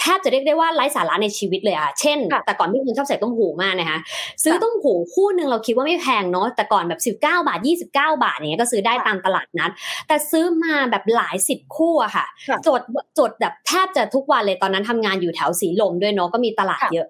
[0.01, 3.99] แทบจะเรียกได้ว่าไร้สาระในชีวิตเลยอะเช่น แต่ก่อนพี่คุณชอบใส่ต้มหูมากนะคะ
[4.43, 9.71] ซื้อต้มหูคู่หนึ่งเราคิดว่าไม่แพงเนาะแต่ก่อนแบบ 19 บาท 29 บาทเนี้ยก็ซื้อได้ตามตลาดนัด
[10.07, 12.25] แต่ซื้อมาแบบหลายสิบคู่อะค่ะ
[12.67, 12.81] จด
[13.19, 17.07] จดแบบแทบจะทุกวันเลยตอนนั้นทำงานอยู่แถวสีลมด้วยเนาะก็มีตลาดเยอะ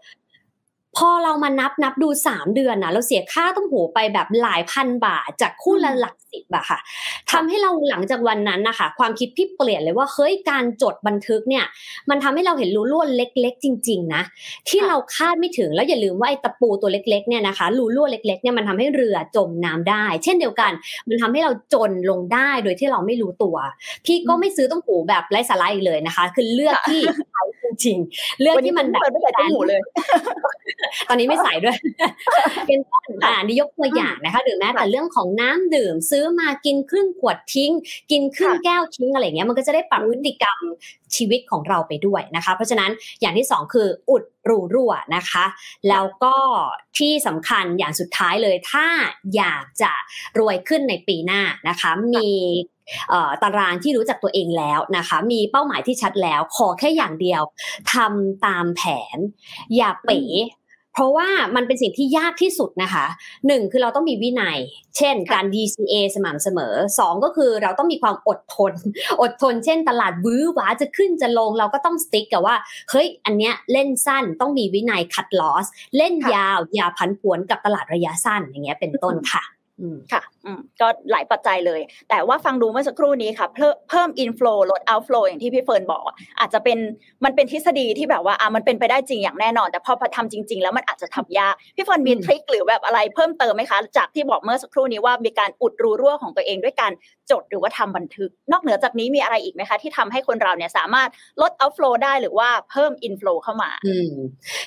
[0.98, 6.80] พอเรามานับนับดูสามเดือนนะเราเสียค่าต้องหูไปแบบหลายพันบาทจากคู่ละหลักสิบอะค่ะ
[7.32, 11.66] ทำให้เราหลังจากวันนั้นนะคะความคิดพี่เปลี่ยนเลยว่าเฮ้ยการจดบันทึกเนี่ย
[12.10, 14.24] มันทำให้เราเห็นรูรั่วเล็ก ๆ จริง ๆ นะ
[14.70, 20.72] ที่เราคาดไม่ถึงแล้วอย่าลืมว่าไอ้ตะปูตัวเล็ก ๆ เนี่ยนะคะรูรั่วเล็กๆเนี่ยมันทำให้เรือจมน้ำได้ เช่นเดียวกัน
[21.08, 23.56] มันทำให้เราจนลงได้โดยที่เราไม่รู้ตัว
[24.06, 27.02] พี่ก็ไม่ซื้อต้องหูแบบไร้สาระอีกเลยนะคะ คือเลือกที่
[27.32, 27.42] ใช้
[27.86, 28.00] จริง
[28.42, 29.82] เลือกที่มันแบบไม่ใส่ต้หูเลย
[31.10, 31.78] ตอนนี้ไม่ใส่ด้วย
[32.68, 37.72] เป็นต้นอ่านี่ยกตัวอย่างนะคะ หรือแม้แต่เรื่องของน้ำดื่ม ซื้อมากินครึ่งขวดทิ้ง
[38.12, 40.60] กินครึ่งแก้วทิ้งอะไรเงี้ยมันก็จะได้ปรับพฤติกรรม
[41.16, 42.92] ชีวิตของเราไปด้วยนะคะ เพราะฉะนั้น
[43.22, 45.46] อย่างที่สองคืออุดรูรั่วนะคะ
[45.90, 46.36] แล้วก็
[46.98, 48.86] ที่สำคัญอย่างสุดท้ายเลย ถ้า
[49.36, 49.92] อยากจะ
[50.40, 52.30] รวยขึ้นในปีหน้านะคะ มี
[53.44, 57.42] ตารางที่รู้จักตัวเองแล้วนะคะ มีเป้าหมายที่ชัดแล้ว ขอแค่อย่างเดียว
[57.94, 58.82] ทำตามแผ
[59.16, 59.18] น
[59.76, 60.22] อย่าเป๋
[60.94, 63.06] เพราะว่ามันเป็นสิ่งที่ยากที่สุดนะคะ
[63.48, 64.58] หนึ่งคือเราต้องมีวินัย
[64.98, 68.74] เช่น การ DCA สม่ำเสมอสองก็คือเราต้องมีความอดทน
[69.22, 72.56] อดทน เช่น ตลาดหวือหวาจะขึ้นจะลงเราก็ต้อง stick กับว่า
[72.92, 75.66] เฮ้ยอันเนี้ยเล่นสั้นต้องมีวินัย cut loss
[75.98, 79.44] เล่นยาวอย่าผันผวนกับตลาดระยะสั้นอย่างเงี้ยเป็นต้นค่ะ
[80.14, 80.22] ค่ะ
[80.82, 86.04] ก็หลายปัจจัยเลย แต่ว่าฟังดูเมื่อสักครู่นี้ค่ะเพิ่มเพิ่ม inflow ลด outflow อย่างที่พี่เฟิร์นบอก
[86.40, 86.78] อาจจะเป็น
[87.26, 96.92] มันเป็นทฤษฎีที่แบบว่าอะมันเป็นไปได้จริงอย่างแน่นอน แต่พอทำจริง ๆ แล้วมันอาจจะทำยากพี่เฟิร์นมี trick หรือแบบอะไรเพิ่มเติมไหมคะ จากที่บอกเมื่อสักครู่นี้ว่ามีการอุดรูรั่วของตัวเองด้วยการ
[97.32, 101.10] จดหรือว่าทำบันทึก นอกเหนือจากนี้มีอะไรอีกไหมคะ ที่ทำให้คนเราเนี่ยสามารถ
[101.42, 104.14] ลดเอาฟลูได้หรือว่าเพิ่มอินฟลูเข้ามาอืม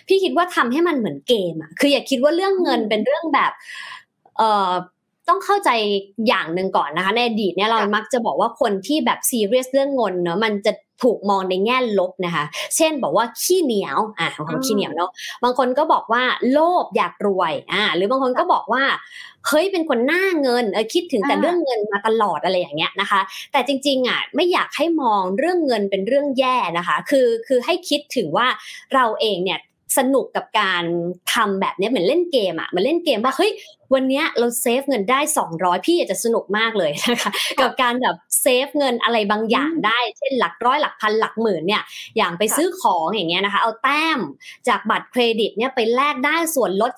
[0.06, 3.52] พี่คิดว่าทำให้มันเหมือนเกมอะคืออย่าคิดว่าเรื่องเงินเป็นเรื่องแบบ
[4.38, 4.72] เอ่อ
[5.28, 5.70] ต้องเข้าใจ
[6.28, 12.44] อย่างหนึ่งก่อนนะคะ ในอดีตเนี่ยเรามักจะบอกว่าคนที่แบบซีเรียสเรื่องเงินเนาะมันจะถูกมองในแง่ลบนะคะ
[12.76, 15.10] เช่นบอกว่าขี้เหนียว อะบางคนขี้เหนียวเนาะ
[15.44, 18.82] บางคนก็บอกว่าโลภอยากรวย อ่า หรือบางคนก็บอกว่า
[19.46, 23.20] เฮ้ยเป็นคนหน้าเงิน เออคิดถึงแต่เรื่องเงินมาตลอดอะไรอย่างเงี้ยนะคะ
[23.52, 28.46] แต่จริงๆอะไม่อยากให้มองเรื่องเงินเป็นเรื่องแย่นะคะ คือคือให้คิดถึงว่า
[28.94, 29.60] เราเองเนี่ย
[29.98, 30.84] สนุกกับการ
[31.32, 33.50] ทำแบบนี้เหมือนเล่นเกมอะเหมือนเล่นเกมว่าเฮ้ย
[33.94, 35.20] วันนี้เราเซฟเงินได้
[35.52, 37.30] 200 พี่อยากจะสนุกมากเลยนะคะ
[37.60, 41.82] กับการแบบเซฟเงินอะไรบางอย่างได้ เช่นหลักร้อยหลักพันหลักหมื่นเนี่ย
[42.16, 44.20] อย่างไปซื้อของอย่างเงี้ยนะคะ เอาแต้ม
[44.68, 46.92] จากบัตรเครดิตเนี่ยไปแลกได้ส่วนลด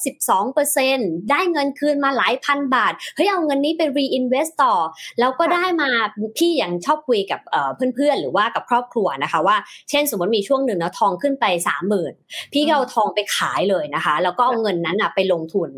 [0.62, 4.74] 12%ได้เงินคืนมาหลายพันบาทเฮ้ยเอาเงินนี้ไป reinvest ต่อ
[5.20, 5.90] แล้วก็ได้มา
[6.38, 7.40] พี่อย่างชอบคุยกับ
[7.94, 9.56] เพื่อนๆ หรือว่ากับครอบครัวนะคะว่า
[9.90, 11.44] เช่นสมมติมีช่วงหนึ่งนะทองขึ้นไป
[12.00, 15.70] 30,000 พี่ก็เอาทองไปขายเลยนะคะ แล้วก็เอาเงินนั้นไปลงทุน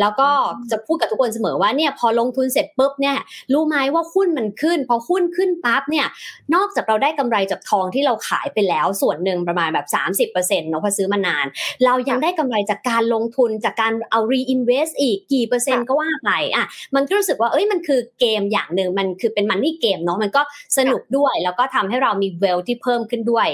[0.00, 0.30] แล้วก็
[0.72, 3.16] จะพูดกับทุกคนเสมอว่าเนี่ยพอลงทุนเสร็จปุ๊บเนี่ย
[3.52, 6.06] รู้ไหมว่าหุ้นมันขึ้น พอหุ้นขึ้นปั๊บเนี่ย
[6.54, 9.86] นอกจากเราได้กำไรจากทองที่เราขายไปแล้วส่วนหนึ่งประมาณแบบ
[10.32, 11.46] 30%เนาะพอซื้อมานาน
[11.84, 20.42] เรายังได้กำไรจากการลงทุนจากการเอา reinvest อีกกี่เปอร์เซ็นต์ก็ว่าไปอะมันก็รู้สึกว่าเอ้ยมันคือเกมอย่างหนึ่งมันคือเป็นมันนี่เกมเนาะมันก็
[20.78, 23.48] สนุกด้วยแล้วก็ทำให้เรามีเวลที่เพิ่มขึ้นด้วย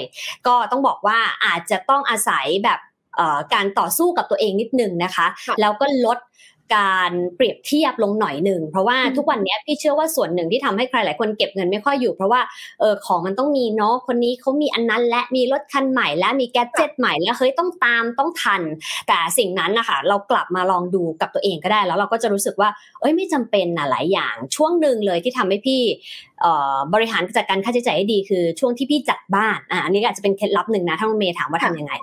[0.47, 2.79] ก็ต้องบอกว่าอาจจะต้องอาศัยแบบ
[3.53, 5.27] การต่อสู้กับตัวเองนิดนึงนะคะ
[5.61, 6.17] แล้วก็ลด
[6.75, 12.41] การเปรียบเทียบลงหน่อยหนึ่งเพราะว่าทุกวันนี้พี่เชื่อว่าส่วนหนึ่งที่ทำให้ใครหลายคนเก็บเงินไม่ค่อยอยู่ เพราะว่า
[12.79, 18.61] เออของมันต้องมีเนาะคนนี้เขามีอันนั้น และมีรถคันใหม่ และมีแกจิตใหม่แล้วเฮ้ยต้องตามต้องทัน
[19.07, 25.81] แต่สิ่งนั้นนะคะเรากลับมาลองดูกับตัวเองก็ได้ แล้วเราก็จะรู้สึกว่า เอ้ยไม่จำเป็นนะหลายอย่างช่วงหนึ่งเลยที่ทำให้พี่
[26.93, 31.93] บริหารจัดการค่าใช้จ่ายให้ดีคือช่วงที่พี่จัดบ้านอ่าอันนี้อาจจะเป็นเคล็ดลับหนึ่งนะถ้าเมย์ถามว่าทำยังไง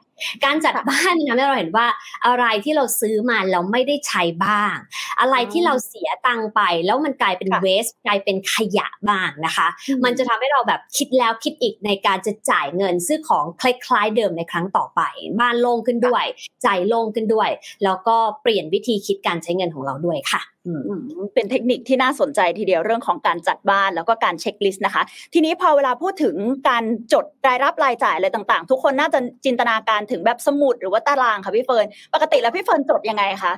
[0.45, 1.87] การจัดบ้านทำให้เราเห็นว่า
[2.27, 4.77] อะไรที่เราซื้อมาเราไม่ได้ใช้บ้าง
[5.21, 9.69] อะไรที่เราเสียตังไป แล้วมันกลายเป็นเวสกลายเป็นขยะบ้างนะคะ
[10.05, 15.01] มันจะทำให้เราแบบคิดแล้วคิดอีกในการจะจ่ายเงินซื้อของคล้ายๆเดิมในครั้งต่อไป
[15.41, 16.25] บ้านโล่งขึ้นด้วย
[16.63, 17.51] ใจโล่งขึ้นด้วย
[17.85, 20.41] แล้วก็เปลี่ยนวิธีคิดการใช้เงินของเราด้วยค่ะ
[21.35, 25.03] เป็นเทคนิคที่น่าสนใจทีเดียวเรื่องของการจัดบ้านแล้วก็การเช็คลิสต์นะคะ
[25.35, 26.35] ทีนี้พอเวลาพูดถึง
[26.69, 33.53] การจดรายรับรายจ่ายอะไรต่างๆ ทุกคนน่าจะจินตนาการถึงแบบสมุดหรือว่าตารางค่ะพี่เฟิร์นปกติแล้วพี่เฟิร์นจดยังไงคะ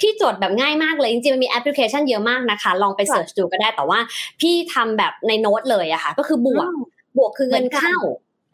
[0.00, 3.98] พี่จดแบบง่ายมากเลย จริงๆ มันมีแอปพลิเคชันเยอะมากนะคะ ลองไป search ดูก็ได้แต่ว่า
[4.40, 6.68] พี่ทำแบบในโน้ตเลยอะค่ะ ก็คือบวก
[7.18, 7.96] บวกคือเงินเข้า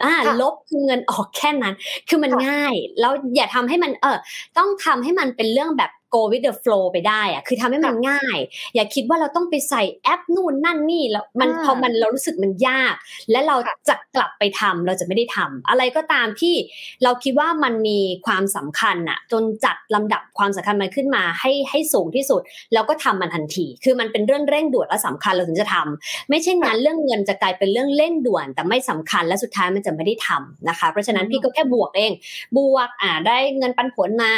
[0.05, 1.75] อ่าลบคือเงินออกแค่นั้น
[2.09, 4.19] คือมันง่าย แล้วอย่าทำให้มันเออ
[4.59, 8.38] ต้องทำให้มันเป็นเรื่องแบบ go with the flow ไปได้อะคือทำให้มันง่าย
[8.75, 12.94] อย่าคิดว่าเราต้องไปใส่แอปนู่นนั่นนี่แล้วมันพอมันเรารู้สึกมันยาก
[13.31, 13.57] และเรา
[13.88, 16.55] จะกลับไปทำเราจะไม่ได้ทำอะไรก็ตามที่
[17.03, 22.40] เราคิดว่ามันมีความสำคัญอะจนจัดลำดับความสำคัญมันขึ้นมาให้ให้สูงที่สุด
[22.72, 32.12] แล้วก็ทำมันทันที คือมันเป็นเรื่องเร่งด่วนและสำคัญเราถึงจะทำไม่ใช่งั้นเรื่องเงินจะกลายเป็นเรื่องเร่งด่วน แต่ไม่สำคัญและสุดท้ายมันจะไม่ได้ทำนะคะ เพราะฉะนั้นพี่ก็แค่บวกเอง
[32.57, 34.33] บวกอ่าได้เงินปันผลมา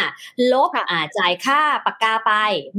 [0.53, 2.33] ลบอ่าจ่ายค่าปากกาไป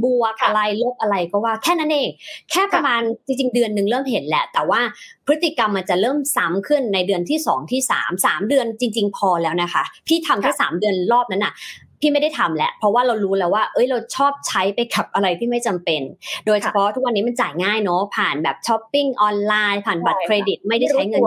[0.04, 2.08] บวกอะไรลบอะไรก็ว่าแค่นั้นเอง
[2.50, 4.80] แค่ประมาณจริงๆเดือนหนึ่งเริ่มเห็นแหละ แต่ว่า
[5.26, 11.54] พฤติกรรมมันจะเริ่มซ้ำขึ้นในเดือนที่สองที่สามสามเดือนจริง ๆ พอแล้วนะคะ พี่ทำแค่สามเดือนรอบนั้นอะ
[12.00, 16.02] พี่ไม่ได้ทำแหละ เพราะว่าเรารู้แล้วว่า เอ้ย เราชอบใช้ไปกับอะไรที่ไม่จำเป็น
[16.46, 21.22] โดยเฉพาะทุกวันนี้มันจ่ายง่ายเนาะ ผ่านแบบช้อปปิ้งออนไลน์ ผ่านบัตรเครดิต ไม่ได้ใช้เงิน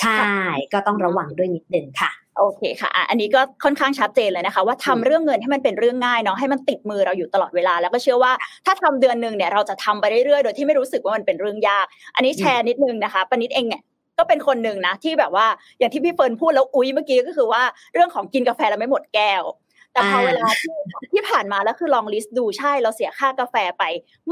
[0.00, 0.24] ใช่
[0.72, 8.32] ก็ต้องระวังด้วยนิดนึงค่ะ โอเคค่ะ อันนี้ก็ค่อนข้างชัดเจนเลยนะคะ ว่าทำเรื่องเงินให้มันเป็นเรื่องง่ายเนาะให้มันติดมือเราอยู่ตลอดเวลา แล้วก็เชื่อว่า
[8.66, 13.82] ถ้าทำเดือนหนึ่งเนี่ยเราจะทำไปเรื่อยๆโดยที่ไม่รู้สึกว่ามันเป็นเรื่องยาก อันนี้แชร์นิดนึงนะคะปนิดเองเนี่ย
[14.18, 15.46] ก็เป็นคนหนึ่งนะที่แบบว่า
[15.78, 17.62] อย่างที่พี่เฟิร์นพูดแล้วอุ้ยเมื่อกี้ก็คือว่า
[17.94, 19.42] เรื่องของกินกาแฟเราไม่หมดแก้ว
[19.92, 20.74] แต่พอเวลาที่
[21.12, 23.84] ที่ผ่านมาแล้วคือลอง list ดูใช่เราเสียค่ากาแฟไป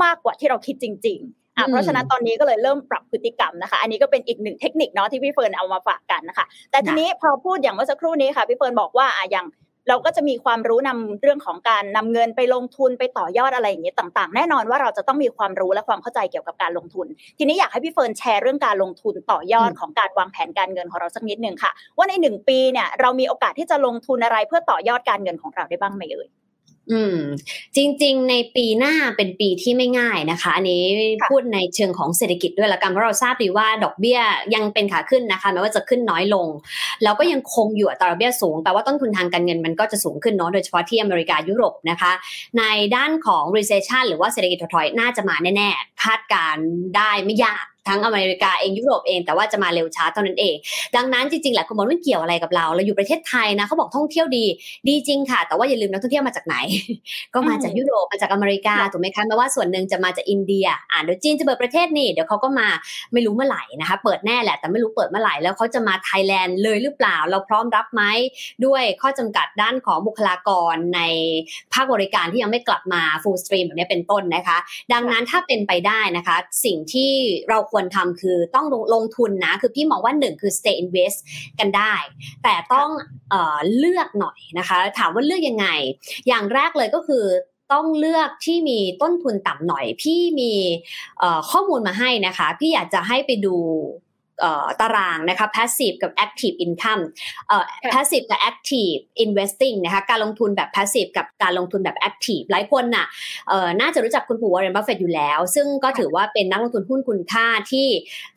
[0.02, 9.46] มากกว่าที่เราคิดจริง ๆ อะเพราะฉะนั้นตอนนี้ก็เลยเริ่มปรับพฤติกรรมนะคะ อันนี้ก็เป็นอีกหนึ่งเทคนิคเนาะที่พี่เฟิร์นเอามาฝากกันนะคะ แต่ทีนี้พอพูดอย่างเมื่อสักครู่นี้ค่ะพี่เฟิร์นบอกว่าอะอย่าง
[9.88, 17.06] เราก็จะมีความรู้นำเรื่องของการนำเงินไปลงทุนไปต่อยอดอะไรอย่างเงี้ยต่าง ๆ แน่นอนว่าเราจะต้องมีความรู้และความเข้าใจเกี่ยวกับการลงทุน
[17.38, 26.28] ทีนี้อยากให้พี่เฟิร์นแชร์เรื่องการลงทุนต่อยอดของการวางแผนการเงินของเราสักนิดหนึ่งค่ะ ว่าในหนึ่งปีเนี่ยเรามีโอกาสที่จะลงทุนอะไรเพื่อต่อยอดการเงินของเราได้บ้างไหมเอ่ย
[26.90, 27.18] อืม
[27.76, 30.82] จริง ๆ ในปีหน้าเป็นปีที่ไม่ง่ายนะคะ อันนี้
[31.28, 34.18] พูดในเชิงของเศรษฐกิจด้วยละกันเพราะเราทราบดีว่าดอกเบี้ย
[34.54, 36.46] ยังเป็นขาขึ้นนะคะแม้ว่าจะขึ้นน้อยลง
[37.02, 42.12] แล้วก็ยังคงอยู่อัตราดอกเบี้ยสูงแปลว่าต้นทุนทางการเงินมันก็จะสูงขึ้นเนาะโดยเฉพาะที่อเมริกายุโรปนะคะ
[42.58, 42.62] ใน
[42.96, 46.56] ด้านของ recession หรือว่าเศรษฐกิจถดถอยน่าจะมาแน่ๆคาดการ
[46.96, 50.54] ได้ไม่ยาก ทั้งอเมริกาเองยุโรปเองแต่ว่าจะมาเร็วช้าเท่านั้นเอง
[50.96, 54.44] ดังนั้นจริงๆแหละคุณบอกมันเกี่ยวอะไรกับเราเราอยู่ประเทศไทยนะเขาบอกท่องเที่ยวดี
[54.88, 56.56] ดีจริงค่ะ แต่ว่าอย่าลืมนักท่องเที่ยวมาจากไหน
[57.34, 62.68] ก็มาจากยุโรปมาจากอเมริกาถูกไหมคะแม้ว่าส่วนหนึ่งจะมาจากอินเดียอ่าเดี๋ยวจีนจะเปิดประเทศนี่เดี๋ยวเขาก็มา
[63.12, 68.02] ไม่รู้เมื่อไหร่นะคะ เปิดแน่แหละแต่ไม่รู้เปิดเมื่อไหร่แล้วเขาจะมาไทยแลนด์เลยหรือเปล่า เราพร้อมรับไหม
[68.66, 71.00] ด้วยข้อจำกัดด้านของบุคลากรใน
[71.72, 74.58] ภาคบริการที่ยังไม่กลับมา full stream แบบนี้เป็นต้นนะคะ
[74.92, 77.12] ดังนั้นถ้าเป็นไปได้นะคะ สิ่งที่
[77.48, 81.18] เราควรทำคือต้องลงลงทุนนะ คือพี่มองว่าหนึ่งคือ stay invest
[81.58, 81.94] กันได้
[82.42, 82.88] แต่ต้อง
[83.30, 85.66] เออเลือกหน่อยนะคะ ถามว่าเลือกยังไง
[86.28, 87.24] อย่างแรกเลยก็คือ
[87.72, 90.52] ต้องเลือกที่มีต้นทุนต่ำหน่อย พี่มี
[91.50, 93.56] ข้อมูลมาให้นะคะ พี่อยากจะให้ไปดู
[94.80, 97.02] ตารางนะคะ passive กับ active income
[97.92, 103.06] passive กับ active investing นะคะการลงทุนแบบ passive กับการลงทุนแบบ active หลายคนน่ะ
[103.80, 107.88] น่าจะรู้จักคุณปู่วอร์เรนบัฟเฟตต์อยู่แล้ว ซึ่งก็ถือว่าเป็นนักลงทุนหุ้นคุณค่าที่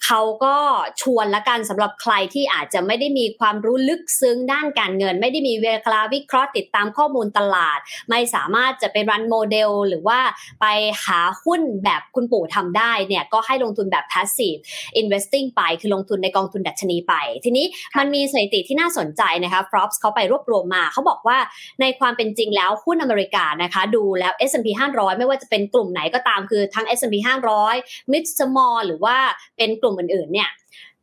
[0.05, 0.57] เขาก็
[1.01, 10.19] ชวนละกันสำหรับใครที่อาจจะไม่ได้มีความรู้ลึกซึ้งด้านการเงิน ไม่ได้มีเวลาวิเคราะห์ติดตามข้อมูลตลาด ไม่สามารถจะไป run model หรือว่า
[10.61, 10.65] ไป
[11.05, 14.59] หาหุ้นแบบคุณปู่ทำได้เนี่ยก็ให้ลงทุนแบบ passive
[15.01, 17.13] investing ไปคือลงทุนในกองทุนดัชนีไป
[17.45, 17.65] ทีนี้
[17.97, 21.37] มันมีสถิติที่น่าสนใจนะคะฟรอปส์เขาไปรวบรวมมา เขาบอกว่า
[21.81, 27.15] ในความเป็นจริงแล้วหุ้นอเมริกานะคะ ดูแล้ว S&P 500 ไม่ว่าจะเป็นกลุ่มไหนก็ตามคือทั้ง S&P
[27.63, 29.17] 500 Mid Small หรือว่า
[29.57, 30.49] เป็นกลุ่มอื่นๆเนี่ย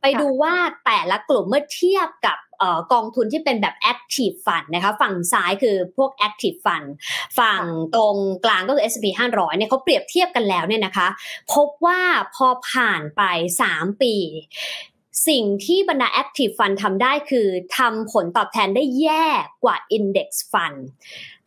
[0.02, 2.38] ไปดูว่าแต่ละกลุ่มเมื่อเทียบกับ
[2.92, 6.88] กองทุนที่เป็นแบบ active fund นะคะฝั่งซ้ายคือพวก active fund
[7.38, 7.62] ฝั่ง
[7.94, 11.08] ตรงกลางก็คือ S&P 500เนี่ยเขาเปรียบเทียบกันแล้วเนี่ยนะคะ
[11.54, 12.00] พบว่า
[12.34, 13.22] พอผ่านไป
[13.64, 14.14] 3 ปี
[15.28, 19.26] สิ่งที่บรรดา Active Fund ทำได้คือทำผลตอบแทนได้แย่
[19.64, 20.78] กว่า Index Fund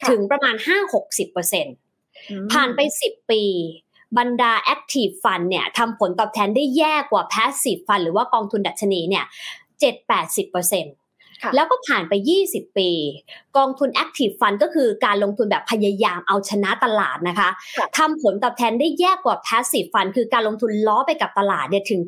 [0.10, 0.56] ถึงประมาณ
[1.54, 3.44] 5-60%ผ่านไป 10 ปี
[4.18, 9.26] บรรดา Active Fund เนี่ยทำผลตอบแทนได้แย่กว่า Passive Fund หรือว่ากองทุนดัชนีเนี่ย
[9.82, 11.05] 7-80%
[11.56, 12.14] แล้วก็ผ่านไป
[12.48, 12.90] 20 ปี
[13.58, 17.50] กองทุน Active Fund ก็คือการลงทุนแบบพยายามเอาชนะตลาดนะคะ
[17.98, 22.02] ทำผลตอบแทนได้แย่กว่า Passive Fund คือการลงทุนล้อไปกับตลาดเนี่ยถึง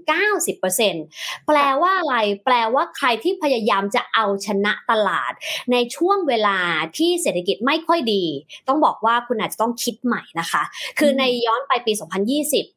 [0.70, 5.32] 90%แปลว่าอะไร แปลว่าใครที่พยายามจะเอาชนะตลาด
[5.72, 6.58] ในช่วงเวลา
[6.98, 8.24] ที่เศรษฐกิจไม่ค่อยดี
[8.68, 10.64] ต้องบอกว่าคุณอาจจะต้องคิดใหม่นะคะ
[11.00, 12.77] คือในย้อนไปปี 2020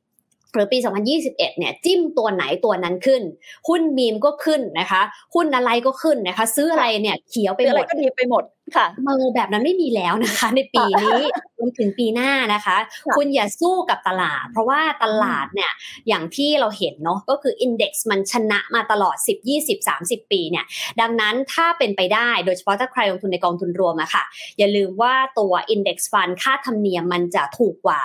[0.55, 3.23] หรือปี 2021 เนี่ยจิ้มตัวไหนตัวนั้นขึ้น
[3.69, 5.03] หุ้นมีมก็ขึ้นนะคะ
[5.35, 8.45] หุ้นอะไรก็ขึ้นนะคะ ซื้ออะไรเนี่ยเขียวไปหมดก็ดีไปหมด
[8.77, 11.23] ค่ะมือแบบนั้นไม่มีแล้วนะคะ ในปีนี้
[11.59, 12.77] รวมถึงปีหน้านะคะ
[13.17, 15.71] คุณอย่าสู้กับตลาด เพราะว่าตลาดเนี่ย
[16.09, 20.65] อย่างที่เราเห็นเนาะก็คืออินเด็กซ์มันชนะมาตลอด 10 20 30 ปีเนี่ย
[21.01, 24.25] ดังนั้นถ้าเป็นไปได้โดยเฉพาะถ้าใครลงทุนในกองทุนรวมอะค่ะ
[24.59, 28.03] อย่าลืมว่าตัว Index Fund ค่าธรรมเนียมมันจะถูกกว่า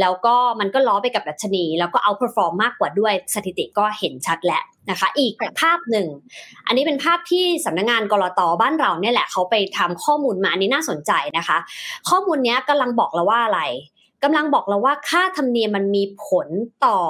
[0.00, 6.08] แล้วก็มันก็ล้อไปกับดัชนี แล้วก็ outperform มากกว่าด้วยสถิติก็เห็นชัดแล้ว นะคะ อีกภาพหนึ่ง
[6.66, 11.58] อันนี้เป็นภาพที่สำนักงาน ก.ล.ต.บ้านเราเนี่ยแหละเขาไปทำข้อมูลมาอันนี้น่าสนใจนะคะ
[12.08, 13.62] ข้อมูลนี้กำลังบอกเราว่าอะไร
[14.22, 16.48] กำลังบอกเราว่าค่าธรรมเนียมมันมีผล
[16.86, 17.00] ต่อ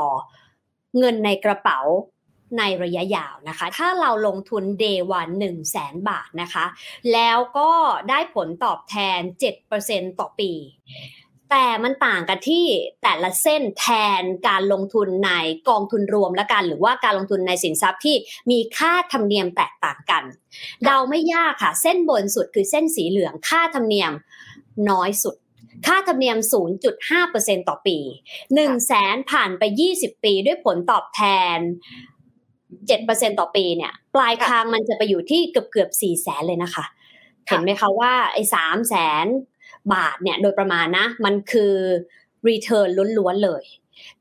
[0.99, 1.81] เงินในกระเป๋า
[2.59, 6.65] ในระยะยาวนะคะ ถ้าเราลงทุน day one หนึ่งแสนบาทนะคะ
[7.13, 7.71] แล้วก็
[8.09, 9.21] ได้ผลตอบแทน
[9.71, 10.53] 7%ต่อปี
[11.55, 12.67] แต่มันต่างกันที่
[13.03, 13.87] แต่ละเส้นแท
[14.21, 15.31] นการลงทุนใน
[15.69, 18.17] กองทุนรวมและกัน หรือว่าการลงทุนในสินทรัพย์ที่
[18.51, 20.25] มีค่าธรรมเนียมแตกต่างกัน
[20.85, 24.13] เดาไม่ยากค่ะ เส้นบนสุดคือเส้นสีเหลืองค่าธรรมเนียม
[24.91, 25.35] น้อยสุด
[25.87, 26.39] ค่าธรรมเนียม
[27.03, 27.99] 0.5%ต่อปี
[28.43, 29.63] 1 แสนผ่านไป
[29.95, 31.23] 20 ปีด้วยผลตอบแท
[31.57, 31.59] น
[32.69, 36.85] 7%ต่อปีเนี่ย ปลายทางมันจะไปอยู่ที่เกือบเกือบ4แสนเลยนะคะ
[37.47, 39.27] เห็นไหมคะว่าไอ้สามแสน
[39.95, 41.75] บาทเนี่ยโดยประมาณนะ มันคือ
[42.49, 43.65] return ล้วนๆเลย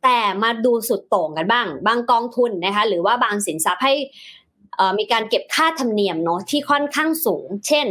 [0.04, 3.94] แต่มาดูสุดโต่งกันบ้าง บางกองทุนนะคะหรือว่าบางสินทรัพย์ให้
[5.00, 7.86] มีการเก็บค่าธรรมเนียมเนาะที่ค่อนข้างสูง เช่น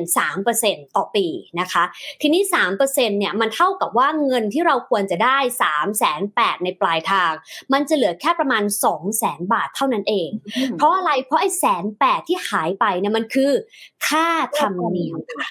[0.47, 1.27] 3%ต่อปี
[1.61, 1.85] นะคะ
[2.21, 2.43] ทีนี้
[2.79, 7.33] 3%เนี่ยมันเท่ากับว่าเงินที่เราควรจะได้ 3 8 0 0 0ในปลายทาง
[7.73, 10.31] มันจะเหลือแค่ประมาณ 2 0 0 0 0 0 บาทเท่านั้นเอง
[10.77, 13.53] เพราะอะไรเพราะไอ้แสนแปดที่หายไปเนี่ยมันคือ
[14.07, 14.29] ค่า
[14.59, 15.47] ธรรมเนียมค่ะ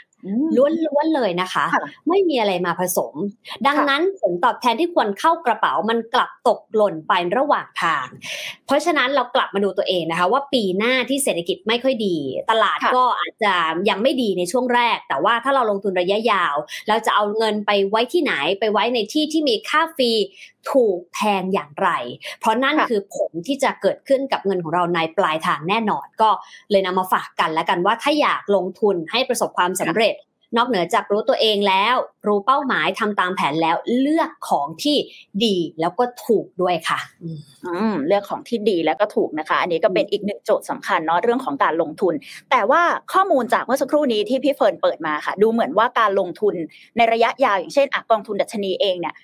[0.55, 1.65] ล้วนๆเลยนะคะ
[2.09, 3.13] ไม่มีอะไรมาผสม
[3.67, 8.07] ดังนั้นผลตอบแทนที่ควรเข้ากระเป๋ามันกลับตกหล่นไประหว่างทาง
[8.65, 12.17] เพราะฉะนั้นเรากลับมาดูตัวเองนะคะ ว่าปีหน้าที่เศรษฐกิจไม่ค่อยดี
[12.51, 13.53] ตลาดก็อาจจะ
[13.89, 16.55] ยังไม่ดีในช่วงแรก แต่ว่าถ้าเราลงทุนระยะยาว
[16.87, 20.11] เราจะเอาเงินไปไว้ที่ไหนไปไว้ในที่ที่มีค่าฟรี
[20.71, 21.89] ถูกแพงอย่างไร
[22.39, 26.29] เพราะนั่นคือผลที่จะเกิดขึ้นกับเงินของเราในปลายทางแน่นอนก็
[26.71, 30.15] เลยนำมาฝากกันแล้วกันว่าถ้าอยากลงทุนให้ประสบความสำเร็จ
[30.57, 31.95] นอกเหนือจากรู้ตัวเองแล้ว
[32.27, 34.97] รู้เป้าหมายทำตามแผนแล้วเลือกของที่
[35.45, 36.99] ดีแล้วก็ถูกด้วยค่ะ
[37.65, 42.13] อืมเลือกของที่ดีแล้วก็ถูกนะคะ อันนี้ก็เป็นอีกหนึ่งโจทย์สำคัญเนาะเรื่องของการลงทุน
[42.51, 42.81] แต่ว่า
[43.13, 46.55] ข้อมูลจากเมื่อสักครู่นี้ที่พี่เฟิร์นเปิดมาค่ะ ดูเหมือนว่าการลงทุน
[46.97, 49.15] ในระยะยาวอย่างเช่นอกองทุนดัชนีเองเนี่ย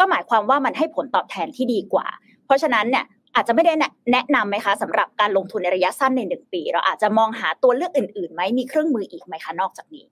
[0.00, 2.06] ก็หมายความว่ามันให้ผลตอบแทนที่ดีกว่า
[2.46, 3.72] เพราะฉะนั้นเนี่ยอาจจะไม่ได้
[4.12, 10.04] แนะนำไหมคะสำหรับการลงทุนในระยะสั้นในหนึ่งปี เราอาจจะมองหาตัวเลือกอื่นๆไหมมีเครื่องมืออีกไหมคะนอกจากนี้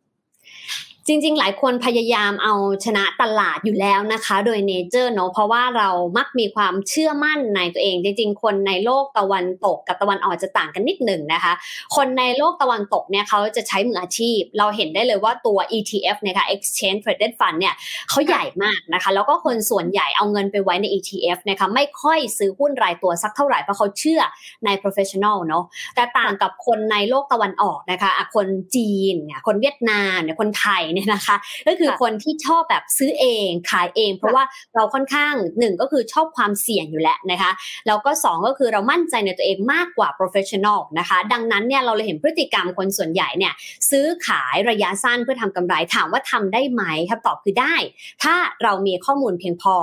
[1.09, 11.53] จริง ๆ หลายคนพยายามเอาชนะตลาดอยู่แล้วนะคะ โดยเนเจอร์เนาะเพราะว่าเรามักมีความเชื่อมั่นในตัวเอง จริง ๆ คนในโลกตะวันตกกับตะวันออกจะต่างกันนิดหนึ่งนะคะ
[11.97, 17.75] คนในโลกตะวันตกเนี่ยเขาจะใช้มืออาชีพ เราเห็นได้เลยว่าตัว ETF นะคะ Exchange Traded Fund เนี่ย
[18.09, 24.21] เขาใหญ่มากนะคะ แล้วก็คนส่วนใหญ่เอาเงินไปไว้ใน ETF นะคะไม่ค่อยซื้อหุ้นรายตัวสักเท่าไหร่เพราะเขาเชื่อ
[24.65, 37.51] ใน professional เนาะแต่ต่างกับคนในโลกตะวันออกนะคะคนจีนเนี่ยคนเวียดนามเนี่ยคนไทยเนี่ยนะคะ ก็คือคนที่ชอบแบบซื้อเองขายเอง เพราะว่าเราค่อนข้างหนึ่งก็คือชอบความเสี่ยงอยู่แล้วนะคะ
[37.87, 43.53] แล้วก็ 2 ก็คือเรามั่นใจในตัวเองมากกว่า professional นะคะ ดังนั้นเนี่ยเราเลยเห็นพฤติกรรมคนส่วนใหญ่เนี่ย
[43.91, 47.75] ซื้อขายระยะสั้นเพื่อทำกำไรถามว่าทำได้ไหมครับตอบคือได้
[48.23, 49.77] ถ้าเรามีข้อมูลเพียงพอ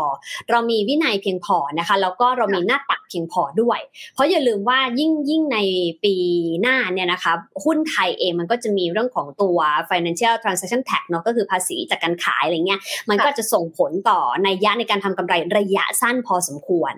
[0.51, 3.80] เรามีวินัยเพียงพอนะคะแล้วก็เรามีหน้าตักเพียงพอด้วย
[4.13, 5.60] เพราะอย่าลืมว่ายิ่งยิ่งใน
[6.04, 6.15] ปี
[6.62, 7.34] หน้าเนี่ยนะคะ
[7.65, 9.58] หุ้นไทยเองมันก็จะมีเรื่องของตัว
[9.89, 16.93] financial transaction tax เนาะก็คือภาษีจากการขายอะไรเงี้ยมันก็จะส่งผลต่อในยะในการทำกำไรระยะสั้นพอสมควร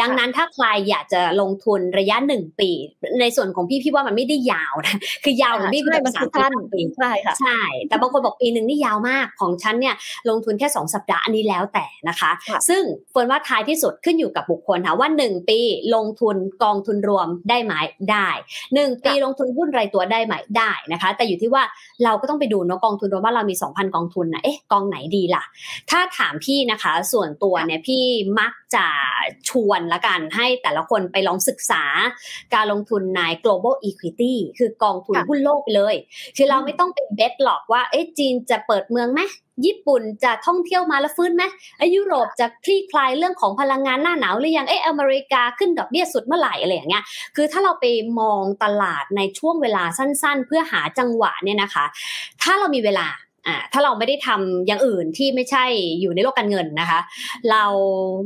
[0.00, 2.70] ดังนั้นถ้าใครอยากจะลงทุนระยะหนึ่งปี
[3.20, 9.94] ในส่วนของพี่พี่ว่ามันไม่ได้ยาวนะคือยาวของพี่คือสามสั้นปีใช่ค่ะใช่ แต่บางคนบอกปีหนึ่งนี่ยาวมากของฉันเนี่ย
[10.28, 12.30] ลงทุนแค่สองสัปดาห์อันนี้แล้วแต่นะคะ
[12.68, 15.58] ซึ่งเฟิร์นว่าท้ายที่สุดขึ้นอยู่กับบุคคลค่ะว่าหนึ่งปี
[15.94, 17.74] ลงทุนกองทุนรวมได้ไหม
[18.10, 18.28] ได้
[18.74, 21.62] หนึ่งปีลงทุนหุ้นรายตัวได้ไหมได้นะคะ แต่อยู่ที่ว่า
[22.04, 25.42] เราก็ต้องไปดูเนาะกองทุนรวมว่าเรามี2,000 กองทุนนะเอ๊ะกองไหนดีล่ะ
[25.90, 28.02] ถ้าถามพี่นะคะ ส่วนตัวเนี่ยพี่
[28.40, 28.86] มักจะ
[29.48, 31.84] ชวนละกันให้แต่ละคนไปลองศึกษา
[32.54, 35.94] การลงทุนใน global equity คือกองทุนหุ้นโลกไปเลย
[36.36, 39.22] คือเราไม่ต้องเป็นเบสหรอกว่าเอ๊ะจีนจะเปิดเมืองไหม
[39.66, 41.44] ญี่ปุ่นจะท่องเที่ยวมาแล้วฟื้นไหม
[41.94, 47.02] ยุโรปจะคลี่คลายเรื่องของพลังงานหน้าหนาวหรือยัง เอ๊ะอเมริกาขึ้นดอกเบี้ยสุดเมื่อไหร่อะไรอย่างเงี้ย
[47.36, 47.84] คือถ้าเราไป
[48.20, 51.84] มองตลาดในช่วงเวลาสั้น ๆ เพื่อหาจังหวะเนี่ยนะคะ
[52.42, 53.06] ถ้าเรามีเวลา
[53.46, 55.64] อ่าถ้าเราไม่ได้ทำอย่างอื่นที่ไม่ใช่
[56.00, 57.00] อยู่ในโลกการเงินนะคะ
[57.50, 57.64] เรา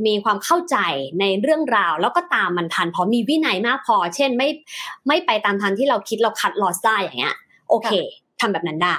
[0.06, 0.76] มีความเข้าใจ
[1.20, 4.48] ในเรื่องราว แล้วก็ตามมันทันพอมีวินัยมากพอ เช่นไม่
[5.08, 7.36] ไม่ไปตามทันที่เราคิดเราคัดลอสได้อย่างเงี้ย
[7.70, 7.92] โอเค
[8.40, 8.94] ทำแบบนั้นได้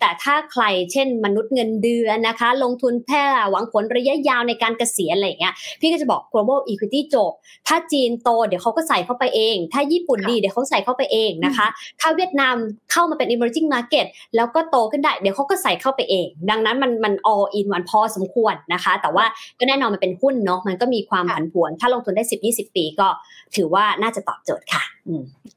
[0.00, 7.32] แต่ถ้าใครเช่นมนุษย์เงินเดือนนะคะ ลงทุนแพ่หวังผลระยะยาวในการเกษียณอะไรเงี้ย พี่ก็จะบอก global equity จบ
[7.68, 11.66] ถ้าจีนโตเดี๋ยวเขาก็ใส่เข้าไปเอง ถ้าญี่ปุ่นดีเดี๋ยวเขาใส่เข้าไปเองนะคะ
[12.00, 12.56] ถ้าเวียดนาม
[12.92, 19.24] เข้ามาเป็น emerging market แล้วก็โตขึ้นได้ เดี๋ยวเขาก็ใส่เข้าไปเอง ดังนั้นมันมัน all in one พอสมควรนะคะ แต่ว่า
[19.58, 23.08] ก็แน่นอนมันเป็นหุ้นเนาะ มันก็มีความผันผวน ถ้าลงทุนได้ 10-20 ปีก็
[23.56, 24.84] ถือว่าน่าจะตอบโจทย์ค่ะ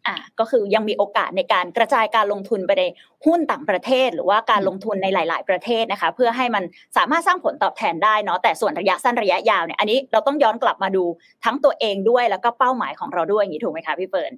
[0.08, 2.84] อ่าก็คือยังมีโอกาสในการกระจายการลงทุนไปใน
[3.26, 6.64] หุ้นต่างประเทศ หรือว่าการลงทุนในหลาย ๆ ประเทศนะคะ เพื่อให้มัน
[6.98, 11.04] สามารถสร้างผลตอบแทนได้เนาะแต่ส่วนระยะสั้นระยะยาวเนี่ยอันนี้เราต้องย้อนกลับมาดู
[11.46, 14.32] ทั้งตัวเองด้วยแล้วก็เป้าหมายของเราด้วยอย่างนี้ถูกไหมคะพี่เฟิร์น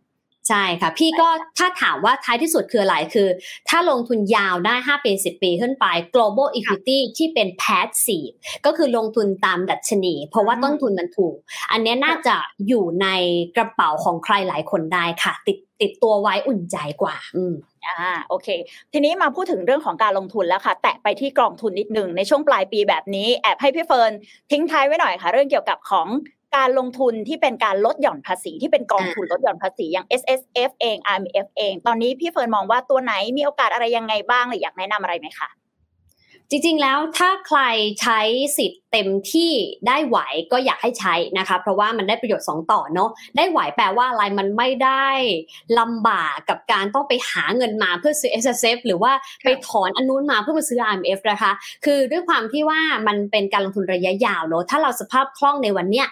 [0.48, 3.28] ใช่ค่ะ พี่ก็ถ้าถามว่าท้ายที่สุดคืออะไรคือ
[3.70, 8.34] ถ้าลงทุนยาวได้ 5 ปี 10 ปีขึ้นไป global equity ที่เป็น passive
[8.66, 11.36] ก็คือลงทุนตามดัชนี เพราะว่าต้นทุนมันถูก
[11.72, 12.36] อันนี้น่าจะ
[12.68, 13.08] อยู่ใน
[13.58, 17.54] กระเป๋าของใครหลายคนได้ค่ะ ติดติดตัวไว้อุ่นใจกว่า อืม
[17.86, 18.48] อ่าโอเค
[18.94, 24.12] ทีนี้มาพูดถึงเรื่องของการลงทุนแล้วค่ะ แตะไปที่กองทุนนิดนึงในช่วงปลายปีแบบนี้แอบให้พี่เฟิร์น
[24.52, 26.08] ทิ้งท้ายไว้หน่อยค่ะ เรื่องเกี่ยวกับของ
[26.58, 35.50] การลงทุนที่เป็นการลดหย่อนภาษีที่เป็นกองทุนลดหย่อนภาษีอย่าง S S F เอง R M F เอง ตอนนี้พี่เฟิร์นมองว่าตัวไหนมีโอกาสอะไรยังไงบ้างหรืออยากแนะนำอะไรไหมคะ
[36.52, 37.62] จริงๆ แล้วถ้าใคร
[38.02, 38.20] ใช้
[38.58, 39.52] สิทธิ์เต็มที่
[39.88, 40.18] ได้ไหว
[40.52, 45.08] ก็อยากให้ใช้นะคะ เพราะว่ามันได้ประโยชน์ 2 ต่อเนาะได้ไหวแปลว่าอะไรมันไม่ได้
[45.80, 49.12] ลำบากกับการต้องไปหาเงินมาเพื่อซื้อ S S F หรือว่า
[49.44, 51.52] ไปถอนอันนู้นมาเพื่อมาซื้อ R M F นะคะ
[51.86, 56.08] คือด้วยความที่ว่ามันเป็นการลงทุนระยะยาวเนาะถ้าเราสภาพคล่องในวันเนี้ย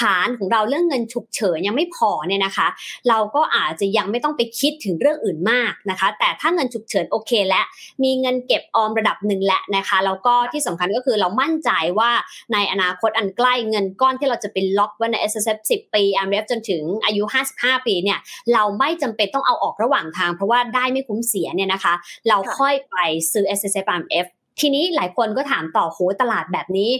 [0.00, 2.66] ฐานของเราเรื่องเงินฉุกเฉินยังไม่พอเนี่ยนะคะ
[3.08, 7.62] เราก็อาจจะยังไม่ต้องไปคิดถึงเรื่องอื่นมากนะคะ แต่ถ้าเงินฉุกเฉินโอเคและ
[8.02, 12.10] มีเงินเก็บออมระดับหนึ่งแหละนะคะแล้วก็ที่สำคัญก็คือเรามั่นใจว่า
[12.52, 17.22] ในอนาคตอันใกล้เงินก้อนที่เราจะเป็นล็อกไว้ใน S S F 10 ปี M F จนถึงอายุ
[17.56, 18.18] 55 ปีเนี่ย
[18.54, 21.94] เราไม่จำเป็นต้องเอาออกระหว่างทาง เพราะว่าได้ไม่คุ้มเสียเนี่ยนะคะ
[22.28, 22.96] เราค่อยไป
[23.32, 24.28] ซื้อ S S F M F
[24.60, 26.90] ทีนี้หลายคนก็ถามต่อโหตลาดแบบนี้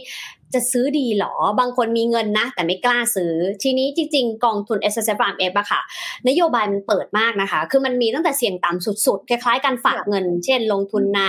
[0.53, 3.33] จะซื้อดีหรอ บางคนมีเงินนะ แต่ไม่กล้าซื้อ
[3.63, 5.81] ทีนี้จริง ๆ กองทุน S S F R M F อะค่ะ
[6.27, 11.23] นโยบายมันเปิดมากนะคะ คือมันมีตั้งแต่เสี่ยงต่ำสุดๆ คล้ายๆ การฝากเงิน เช่น ลงทุนใน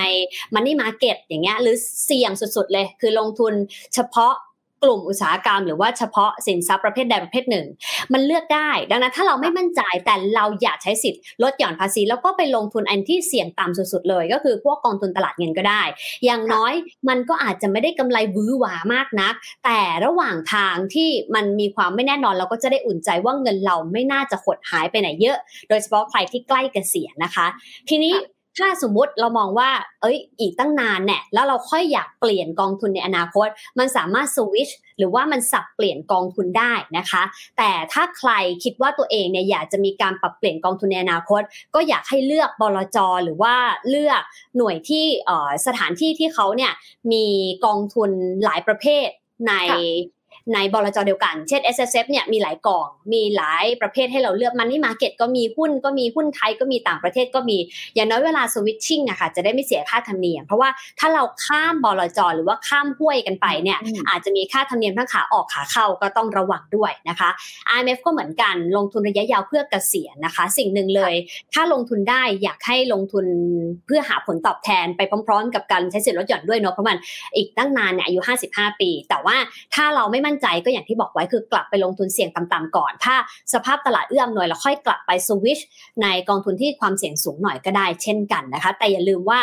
[0.54, 3.52] Money Market อย่างเงี้ยหรือเสี่ยงสุดๆเลย คือลงทุน
[3.94, 4.34] เฉพาะ
[4.82, 7.66] กลุ่มอุตสาหกรรม หรือว่าเฉพาะสินทรัพย์ประเภทใดประเภทหนึ่ง
[8.12, 15.82] มันเลือกได้ ดังนั้นถ้าเราไม่มั่นใจแต่เราอยากใช้สิทธิ์ลดหย่อนภาษี แล้วก็ไปลงทุนอันที่เสี่ยงต่ำสุดๆเลย ก็คือพวกกองทุนตลาดเงินก็ได้
[16.24, 16.72] อย่างน้อย
[17.08, 25.38] มันก็อาจจะไม่ได้กำไรวื้อหวามากนัก แต่ระหว่างทางที่มันมีความไม่แน่นอนเราก็จะได้อุ่นใจว่าเงินเราไม่น่าจะหดหายไปไหนเยอะ
[25.68, 27.46] โดยเฉพาะใครที่ใกล้เกษียณนะคะ
[27.88, 28.14] ทีนี้
[28.58, 33.48] ถ้าสมมติเรามองว่า เอ้ย อีกตั้งนานเนี่ยแล้วเราค่อยอยากเปลี่ยนกองทุนในอนาคต
[33.78, 37.22] มันสามารถสวิชหรือว่ามันสับเปลี่ยนกองทุนได้นะคะ
[37.58, 38.30] แต่ถ้าใคร
[38.64, 41.42] คิดว่าตัวเองเนี่ยอยากจะมีการปรับเปลี่ยนกองทุนในอนาคต
[41.74, 43.54] ก็อยากให้เลือกบลจหรือว่า
[43.88, 44.22] เลือก
[44.56, 45.04] หน่วยที่
[45.66, 46.72] สถานที่ที่เขาเนี่ย
[47.12, 47.24] มี
[47.66, 48.10] กองทุน
[48.44, 49.08] หลายประเภท
[49.48, 49.54] ใน
[50.54, 57.58] ในบลจเดียวกัน เช่น S S F เนี่ยมีหลายกองมีหลายประเภทให้เราเลือกมันนี่มาเก็ตก็มีหุ้นก็มีหุ้นไทยก็มีต่างประเทศก็มี
[57.94, 60.68] อย่างน้อยเวลาสวิตชิ่งอะค่ะจะได้ไม่เสียค่าธรรมเนียม เพราะว่า
[60.98, 63.78] ถ้าเราข้ามบลจหรือว่าข้ามห้วยกันไปเนี่ย
[64.08, 67.28] อาจจะมีค่าธรรมเนียมทั้งขาออกขาเข้าก็ต้องระวังด้วยนะคะ
[67.76, 71.14] IMF ก็เหมือนกันลงทุนระยะยาวเพื่อเกษียณนะคะ สิ่งหนึ่งเลย
[71.54, 73.26] ถ้าลงทุนได้อยากให้ลงทุน
[73.86, 76.98] เพื่อหาผลตอบแทนไปพร้อม ๆ กับการใช้สิทธิลดหย่อนด้วยเนาะเพราะมัน
[77.36, 78.20] อีกตั้งนานเนี่ยอายุ
[78.50, 79.36] 55 ปี แต่ว่า
[79.74, 83.14] ถ้าเราไม่มั่นใจก็อย่างที่บอกไว้คือกลับไปลงทุนเสี่ยงต่ำๆก่อน ถ้า
[83.52, 85.58] สภาพตลาดเอื้อมหน่อยแล้วค่อยกลับไปสวิช
[86.02, 89.40] ในกองทุนที่ความเสี่ยงสูงหน่อยก็ได้เช่นกันนะคะ แต่อย่าลืมว่า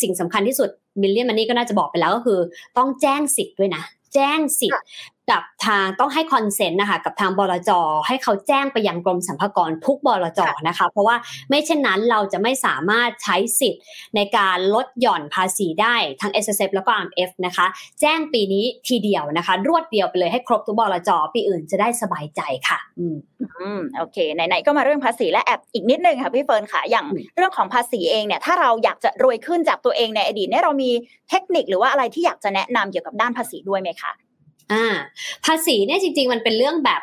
[0.00, 0.68] สิ่งสำคัญที่สุด
[1.00, 2.40] มิลเลียนมันนี่ก็น่าจะบอกไปแล้วก็คือ
[2.78, 3.82] ต้องแจ้งสิทธิ์ด้วยนะ
[4.14, 4.82] แจ้งสิทธิ์
[5.30, 7.70] กับทางต้องให้ consent นะคะกับทางบลจ
[8.06, 11.16] ให้เขาแจ้งไปยังกรมสรรพากรทุกบลจนะคะ เพราะว่า
[11.48, 13.82] ไม่เช่นนั้นเราจะไม่สามารถใช้สิทธิ์
[14.16, 17.66] ในการลดหย่อนภาษีได้ทั้ง SSF แล้วก็ RMF นะคะ
[18.00, 23.16] แจ้งปีนี้ทีเดียวนะคะ รวดเดียวไปเลยให้ครบทุกบลจปีอื่นจะได้สบายใจค่ะ อืม
[23.60, 27.06] อืมโอเคไหนๆก็มาเรื่องภาษีและแอบอีกนิดนึงค่ะพี่เฟิร์นค่ะอย่าง
[27.36, 30.90] เรื่องของภาษีเองเนี่ยถ้าเราอยากจะรวยขึ้นจากตัวเองในอดีตเนี่ยเรามี
[31.30, 34.12] เทคนิคหรือว่าอะไรที่อยากจะแนะนำเกี่ยวกับด้านภาษีด้วยไหมคะ
[34.72, 34.84] อ่า
[35.44, 37.02] ภาษีเนี่ยจริง ๆ มันเป็นเรื่องแบบ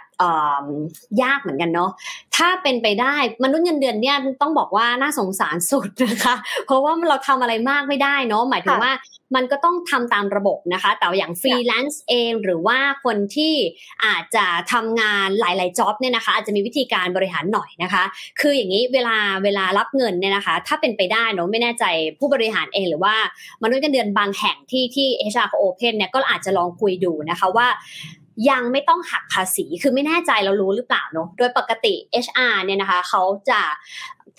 [1.24, 1.92] ยากเหมือนกันเนาะ
[2.36, 6.36] ถ้าเป็นไปได้มนุษย์เงินเดือนเนี่ยต้องบอกว่าน่าสงสารสุดนะคะ
[6.66, 8.92] เพราะว่าเราทำอะไรมากไม่ได้เนาะหมายถึงว่า
[9.36, 13.54] มันก็ต้องทำตามระบบนะคะ แต่อย่างฟรีแลนซ์เองหรือว่าคนที่
[14.06, 18.04] อาจจะทำงานหลาย ๆจ็อบเนี่ยนะคะ อาจจะมีวิธีการบริหารหน่อยนะคะ
[18.40, 21.86] คืออย่างนี้เวลาเวลารับเงินเนี่ยนะคะ ถ้าเป็นไปได้เนาะไม่แน่ใจ
[22.20, 23.16] ผู้บริหารเองหรือว่า
[23.64, 27.68] มนุษย์เงินเดือนบางแห่งที่ที่เอชาร์โอเพนเนี่ยก็อาจจะลองคุยดูนะคะว่า
[28.50, 31.94] ยังไม่ต้องหักภาษี คือไม่แน่ใจเรารู้หรือเปล่าเนาะ โดยปกติ
[32.26, 33.62] HR เนี่ยนะคะ เขาจะ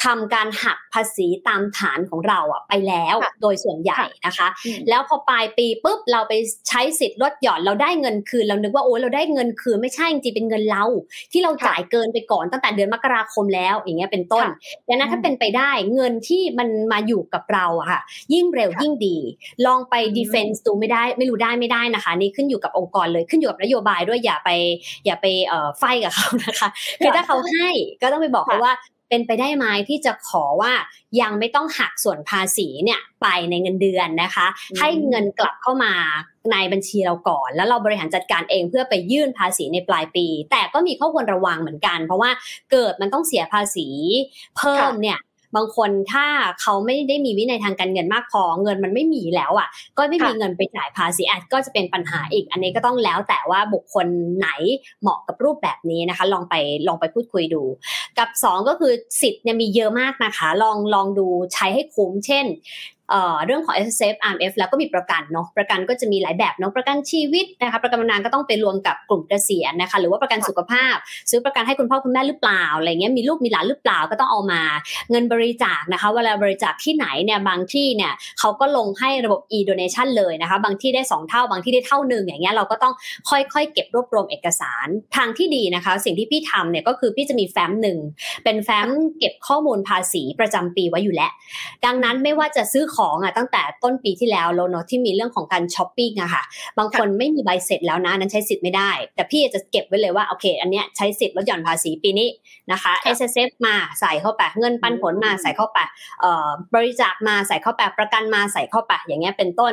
[0.05, 4.49] ทำการหักภาษีตามฐานของเราอะไปแล้วโดยส่วนใหญ่นะคะ
[4.89, 6.33] แล้วพอปลายปีปุ๊บเราไป
[6.69, 10.85] ใช้สิทธิ์ลดหย่อนเราได้เงินคืนเรานึกว่าโอ้เราได้เงินคืนไม่ใช่จริงๆเป็นเงินเรา
[11.33, 14.47] ที่เราจ่ายเกินไปก่อนตั้งแต่เดือนมกราคมแล้วอย่างเงี้ยเป็นต้น
[14.89, 18.01] ดังนั้นถ้าเป็นไปได้เงินที่มันมาอยู่กับเราอะค่ะ
[18.35, 19.17] ยิ่งเร็วยิ่งดี
[19.67, 24.51] ลองไปดีเฟนซ์ดูไม่ได้ไม่รู้ได้ไม่ได้นะคะ นี่ขึ้นอยู่กับองค์กรเลยขึ้นอยู่กับนโยบายด้วยอย่าไป
[25.07, 26.69] อย่าไปเอ่อไฟกับเขานะคะ
[26.99, 27.69] คือถ้าเขาให้
[28.03, 28.75] ก็ต้องไปบอกเขาว่า
[29.09, 30.73] เป็นไปได้ไหมที่จะขอว่า
[31.21, 34.47] ยังไม่ต้องหักส่วนภาษีเนี่ยไปในเงินเดือนนะคะ
[34.79, 35.93] ให้เงินกลับเข้ามา
[36.53, 42.31] ในบัญชีเราก่อน แล้วเราบริหารจัดการเองเพื่อไปยื่นภาษีในปลายปี แต่ก็มีข้อควรระวังเหมือนกัน เพราะว่า
[42.71, 43.89] เกิดมันต้องเสียภาษี
[44.57, 45.19] เพิ่มเนี่ย
[45.57, 46.27] บางคนถ้า
[46.61, 54.07] เขาไม่ได้มีวินัยทางการเงินมากพอเงินมันไม่มีแล้วอะ ก็ไม่มีเงินไปจ่ายภาษีอาจก็จะเป็นปัญหาอีก อันนี้ก็ต้องแล้วแต่ว่าบุคคล
[54.39, 54.49] ไหน
[55.03, 56.55] เหมาะกับรูปแบบนี้นะคะ ลองไป
[56.89, 57.63] ลองไปพูดคุยดู
[58.19, 62.47] กับ 2 ก็คือสิทธิ์เนี่ยมีเยอะมากนะคะ ลองลองดูใช้ให้คุ้มเช่น
[63.47, 70.95] เรื่องของ S S F R M F แล้วก็มีประกันเนาะประกันก็จะมีหลายแบบเนาะประกันชีวิตนะคะประกันบำนาญก็ต้องไปรวมกับกลุ่มเกษียณนะคะหรือว่าประกันสุขภาพ
[71.31, 74.63] ซื้อประกันให้คุณพ่อคุณแม่หรือเปล่าอะไรเงี้ยมีลูกมีหลานหรือเปล่าก็ต้องเอามา
[75.11, 82.95] เงินบริจาคนะคะเวลาบริจาคที่ไหนเนี่ยบางที่เนี่ยเขาก็ลงให้ระบบ e donation เลยนะคะบางที่ได้ 2 เท่า บางที่ได้เท่าหนึ่งอย่างเงี้ยเราก็ต้อง
[83.31, 84.87] ค่อยๆ เก็บรวบรวมเอกสาร
[85.17, 87.99] ทางที่ดีนะคะ สิ่งที่พี่ทำเนี่ยก็คือพี่จะมีแฟ้มหนึ่ง
[88.45, 88.89] เป็นแฟ้ม
[89.19, 91.31] เก็บข้อมูลภาษีประจำปีไว้อยู่แล้ว
[91.85, 96.43] ดังนั้นไม่ว่าจะซื้อของอะตั้งแต่ต้นปีที่แล้วโลเนาะที่มีเรื่องของการช้อปปิ้งอะค่ะ
[96.79, 102.29] บางคนไม่มีใบเสร็จแล้วนะนั้นใช้สิทธิ์ไม่ได้ แต่พี่จะเก็บไว้เลยว่าโอเค อันเนี้ยใช้สิทธิ์ลดหย่อนภาษีปีนี้
[102.73, 105.79] นะคะ S S F มาใส่เข้าไปเงินปันผลมาใส่เข้าไป
[106.21, 109.73] เอ่อบริจาคมาใส่เข้าไปประกันมาใส่เข้าไปอย่างเงี้ยเป็นต้น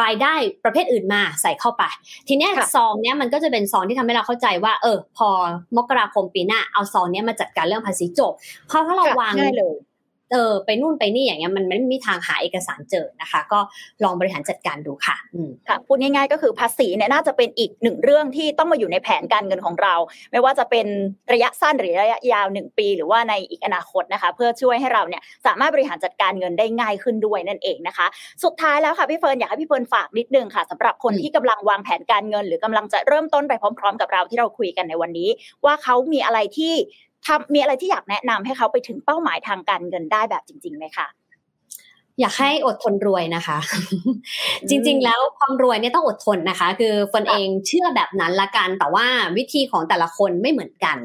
[0.00, 1.84] รายได้ประเภทอื่นมาใส่เข้าไป
[2.28, 5.28] ทีเนี้ยซองเนี้ยมันก็จะเป็นซองที่ทำให้เราเข้าใจว่า เออ พอ
[5.76, 8.32] มกราคมปีหน้าเอาซองเนี้ยมาจัดการเรื่องภาษีจบ
[8.68, 9.76] เพราะถ้าเราวางเลย
[10.32, 13.60] เออไปนู่นไปนี่อย่างเงี้ยมันไม่มีทางหาเอกสารเจอนะคะ ก็
[14.04, 15.16] ลองบริหารจัดการดูค่ะ
[15.68, 19.94] ค่ะพูดง่ายๆก็คือภาษีเนี่ยน่าจะเป็นอีกหนึ่งเรื่องที่ต้องมาอยู่ในแผนการเงินของเรา
[20.32, 20.86] ไม่ว่าจะเป็น
[21.32, 28.06] ระยะสั้นหรือระยะยาวหนึ่งปี หรือว่าในอีกอนาคตนะคะ เพื่อช่วยให้เราเนี่ยสามารถบริหารจัดการเงินได้ง่ายขึ้นด้วยนั่นเองนะคะ
[28.44, 35.28] สุดท้ายแล้วค่ะพี่เฟิร์นอยากให้พี่เฟิร์นฝากนิดนึงค่ะสำหรับคนที่กำลังวางแผนการเงิน หรือกำลังจะเริ่มต้นไปพร้อม ๆ กับเราที่เราคุยกันในวันนี้
[35.64, 36.74] ว่าเขามีอะไรที่
[37.28, 41.08] ทำมีอะไรที่อยากแนะนำให้เขาไปถึงเป้าหมายทางการเงินได้แบบจริงๆไหมคะ
[42.20, 43.58] อยากให้อดทนรวยนะคะ
[44.68, 49.06] จริง ๆ แล้วความรวยเนี่ยต้องอดทนนะคะ คือฟนเองเชื่อแบบนั้นละกัน แต่ว่า
[49.36, 50.98] วิธีของแต่ละคนไม่เหมือนกัน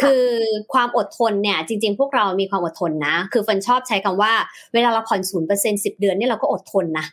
[0.00, 0.24] คือ
[0.72, 4.32] ความอดทนเนี่ย จริง ๆ พวกเรามีความอดทนนะ คือฟนชอบใช้คำว่า
[4.74, 7.06] เวลาเราผ่อนศูนย์เปอร์เซ็นสิบเดือนเนี่ยเราก็อดทนนะ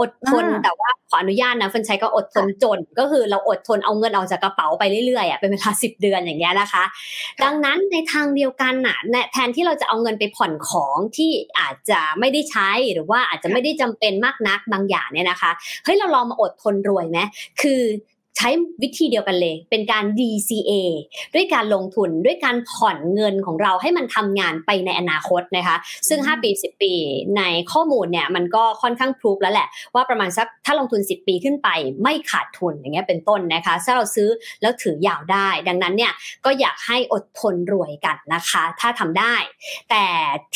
[0.00, 6.84] อดทนแต่ว่าข ออนุญาตนะฟนใช้ก็อดทนจน ก็คือเราอดทนเอาเงินออกจากกระเป๋าไปเรื่อยๆอะเป็นเวลาสิบเดือนอย่างเงี้ยนะคะ
[7.44, 8.98] ดังนั้นในทางเดียวกันน่ะ
[9.32, 15.50] แทนที่เราจะเอาเงินไปผ่อนของที่อาจจะไม่ได้ใช้หรือว่าอาจจะไม่ได้จำเป็นมากนักบางอย่างเนี่ยนะคะ
[15.84, 17.18] เฮ้ยเราลองมาอดทนรวยไหม
[17.62, 17.82] คือ
[18.36, 18.48] ใช้
[18.82, 20.72] วิธีเดียวกันเลย เป็นการ DCA
[21.34, 25.76] ด้วยการลงทุนด้วยการผ่อนเงินของเราให้มันทำงานไปในอนาคตนะคะ
[26.08, 26.92] ซึ่ง 5 ปี 10 ปี
[27.36, 31.68] ในข้อมูลเนี่ยมันก็ค่อนข้าง prove แล้วแหละ ว่าประมาณสักถ้าลงทุน 10 ปีขึ้นไป
[32.02, 34.28] ไม่ขาดทุนอย่างเงี้ยเป็นต้นนะคะถ้าเราซื้อ
[34.62, 36.12] แล้วถือยาวได้ ดังนั้นเนี่ย
[36.44, 39.34] ก็อยากให้อดทนรวยกันนะคะ ถ้าทำได้
[39.90, 40.04] แต่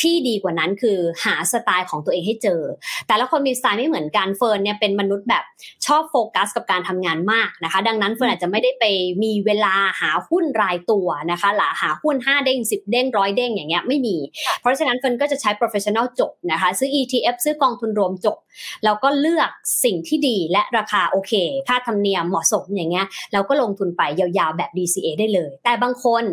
[0.01, 2.61] ที่ดีกว่านั้นคือหาสไตล์ของตัวเองให้เจอ
[3.07, 5.43] แต่ละคนมีสไตล์ไม่เหมือนกันเฟิร์นเนี่ยเป็นมนุษย์แบบ
[5.85, 8.85] ชอบโฟกัสกับการทำงานมากนะคะ ดังนั้นเฟิร์นอาจจะไม่ได้ไป
[9.23, 14.17] มีเวลาหาหุ้นรายตัวนะคะหรือหาหุ้น 5 เด้ง 10 เด้งร้อยเด้งอย่างเงี้ยไม่มี
[14.61, 18.37] เพราะฉะนั้นเฟิร์นก็จะใช้ professional จบนะคะ ซื้อ ETF ซื้อกองทุนรวมจบ
[18.83, 19.49] แล้วก็เลือก
[19.83, 21.33] สิ่งที่ดีและราคาโอเค
[21.67, 26.23] ค่าธรรมเนียมเหมาะสมอย่างเงี้ยเราก็ลงทุนไปยาวๆแบบ DCA ได้เลย แต่บางคน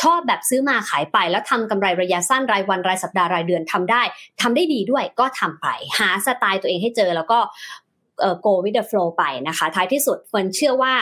[0.00, 4.02] ชอบแบบซื้อมาขายไป แล้วทำกำไรระยะสั้นรายวันรายสัปดาห์รายเดือนทำได้
[4.40, 5.66] ทำได้ดีด้วยก็ทำไป
[5.98, 7.83] หาสไตล์ตัวเองให้เจอแล้วก็เอ่อ
[8.44, 10.94] go with the flow ไปนะคะ ท้ายที่สุดเฟิร์นเชื่อว่า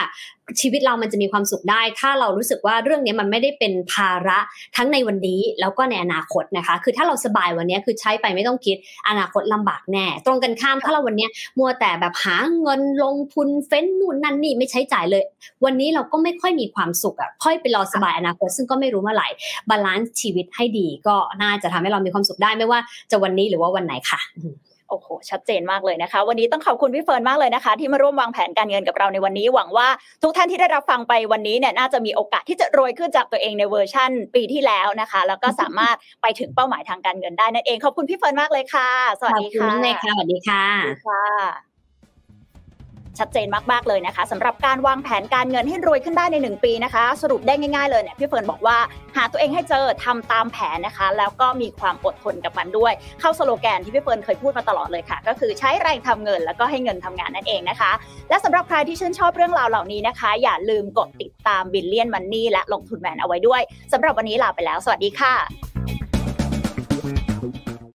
[0.61, 4.39] ชีวิตเรามันจะมีความสุขได้ ถ้าเรารู้สึกว่าเรื่องนี้มันไม่ได้เป็นภาระ
[4.75, 8.77] ทั้งในวันนี้แล้วก็ในอนาคตนะคะ คือถ้าเราสบายวันนี้คือใช้ไปไม่ต้องคิด
[9.09, 11.27] อนาคตลำบากแน่ ตรงกันข้ามถ้าเราวันนี้
[11.59, 15.23] มัวแต่แบบหาเงินลงทุนเฟ้นนู่นนั่นนี่ไม่ใช้จ่ายเลย
[15.65, 19.27] วันนี้เราก็ไม่ค่อยมีความสุขอะ่ะค่อยไปรอสบายอนาคต ซึ่งก็ไม่รู้เมื่อไหร่
[19.69, 22.79] balance ชีวิตให้ดี ก็น่าจะทำให้เรามีความสุขได้ไม่ว่า
[23.11, 24.19] จะวันนี้หรือว่าวันไหนค่ะ
[24.93, 29.87] โอ้โห ชัดเจนมากเลยนะคะ วันนี้ต้องขอบคุณพี่เฟิร์นมากเลยนะคะ ที่มาร่วมวางแผนการเงินกับเราในวันนี้ หวังว่า
[30.23, 38.89] ทุกท่านที่ได้รับฟังไปวันนี้เนี่ยน่าจะมีโอกาสที่จะรวยขึ้นจากตัวเองในเวอร์ชั่น ปีที่แล้วนะคะ แล้วก็สามารถไปถึงเป้าหมายทางการเงินได้นั่นเองขอบคุณพี่เฟิร์นมากเลยค่ะ
[39.19, 39.69] สวัสดีค่ะ
[40.15, 40.65] สวัสดีค่ะ
[41.07, 41.72] ค่ะ
[43.19, 48.77] ชัดเจนมากๆเลยนะคะสำหรับการวางแผนการเงินให้รวยขึ้นได้ใน 1 ปีนะคะ สรุปได้ง่ายๆเลยเนี่ยพี่เฟิร์นบอกว่า
[49.15, 57.91] หาตัวเองให้เจอทำตามแผนนะคะ แล้วก็มีความอดทนกับมันด้วย เข้าสโลแกนที่พี่เฟิร์นเคยพูดมาตลอดเลยค่ะ ก็คือใช้แรงทำเงินแล้วก็ให้เงินทำงานนั่นเองนะคะ
[58.29, 63.61] และสำหรับใครที่ชื่นชอบเรื่องราวเหล่านี้นะคะ อย่าลืมกดติดตามบิลเลียนมันนี่และลงทุนแมนเอาไว้ด้วย
[63.93, 65.72] สำหรับวันนี้ลาไปแล้ว สวัสดีค่ะ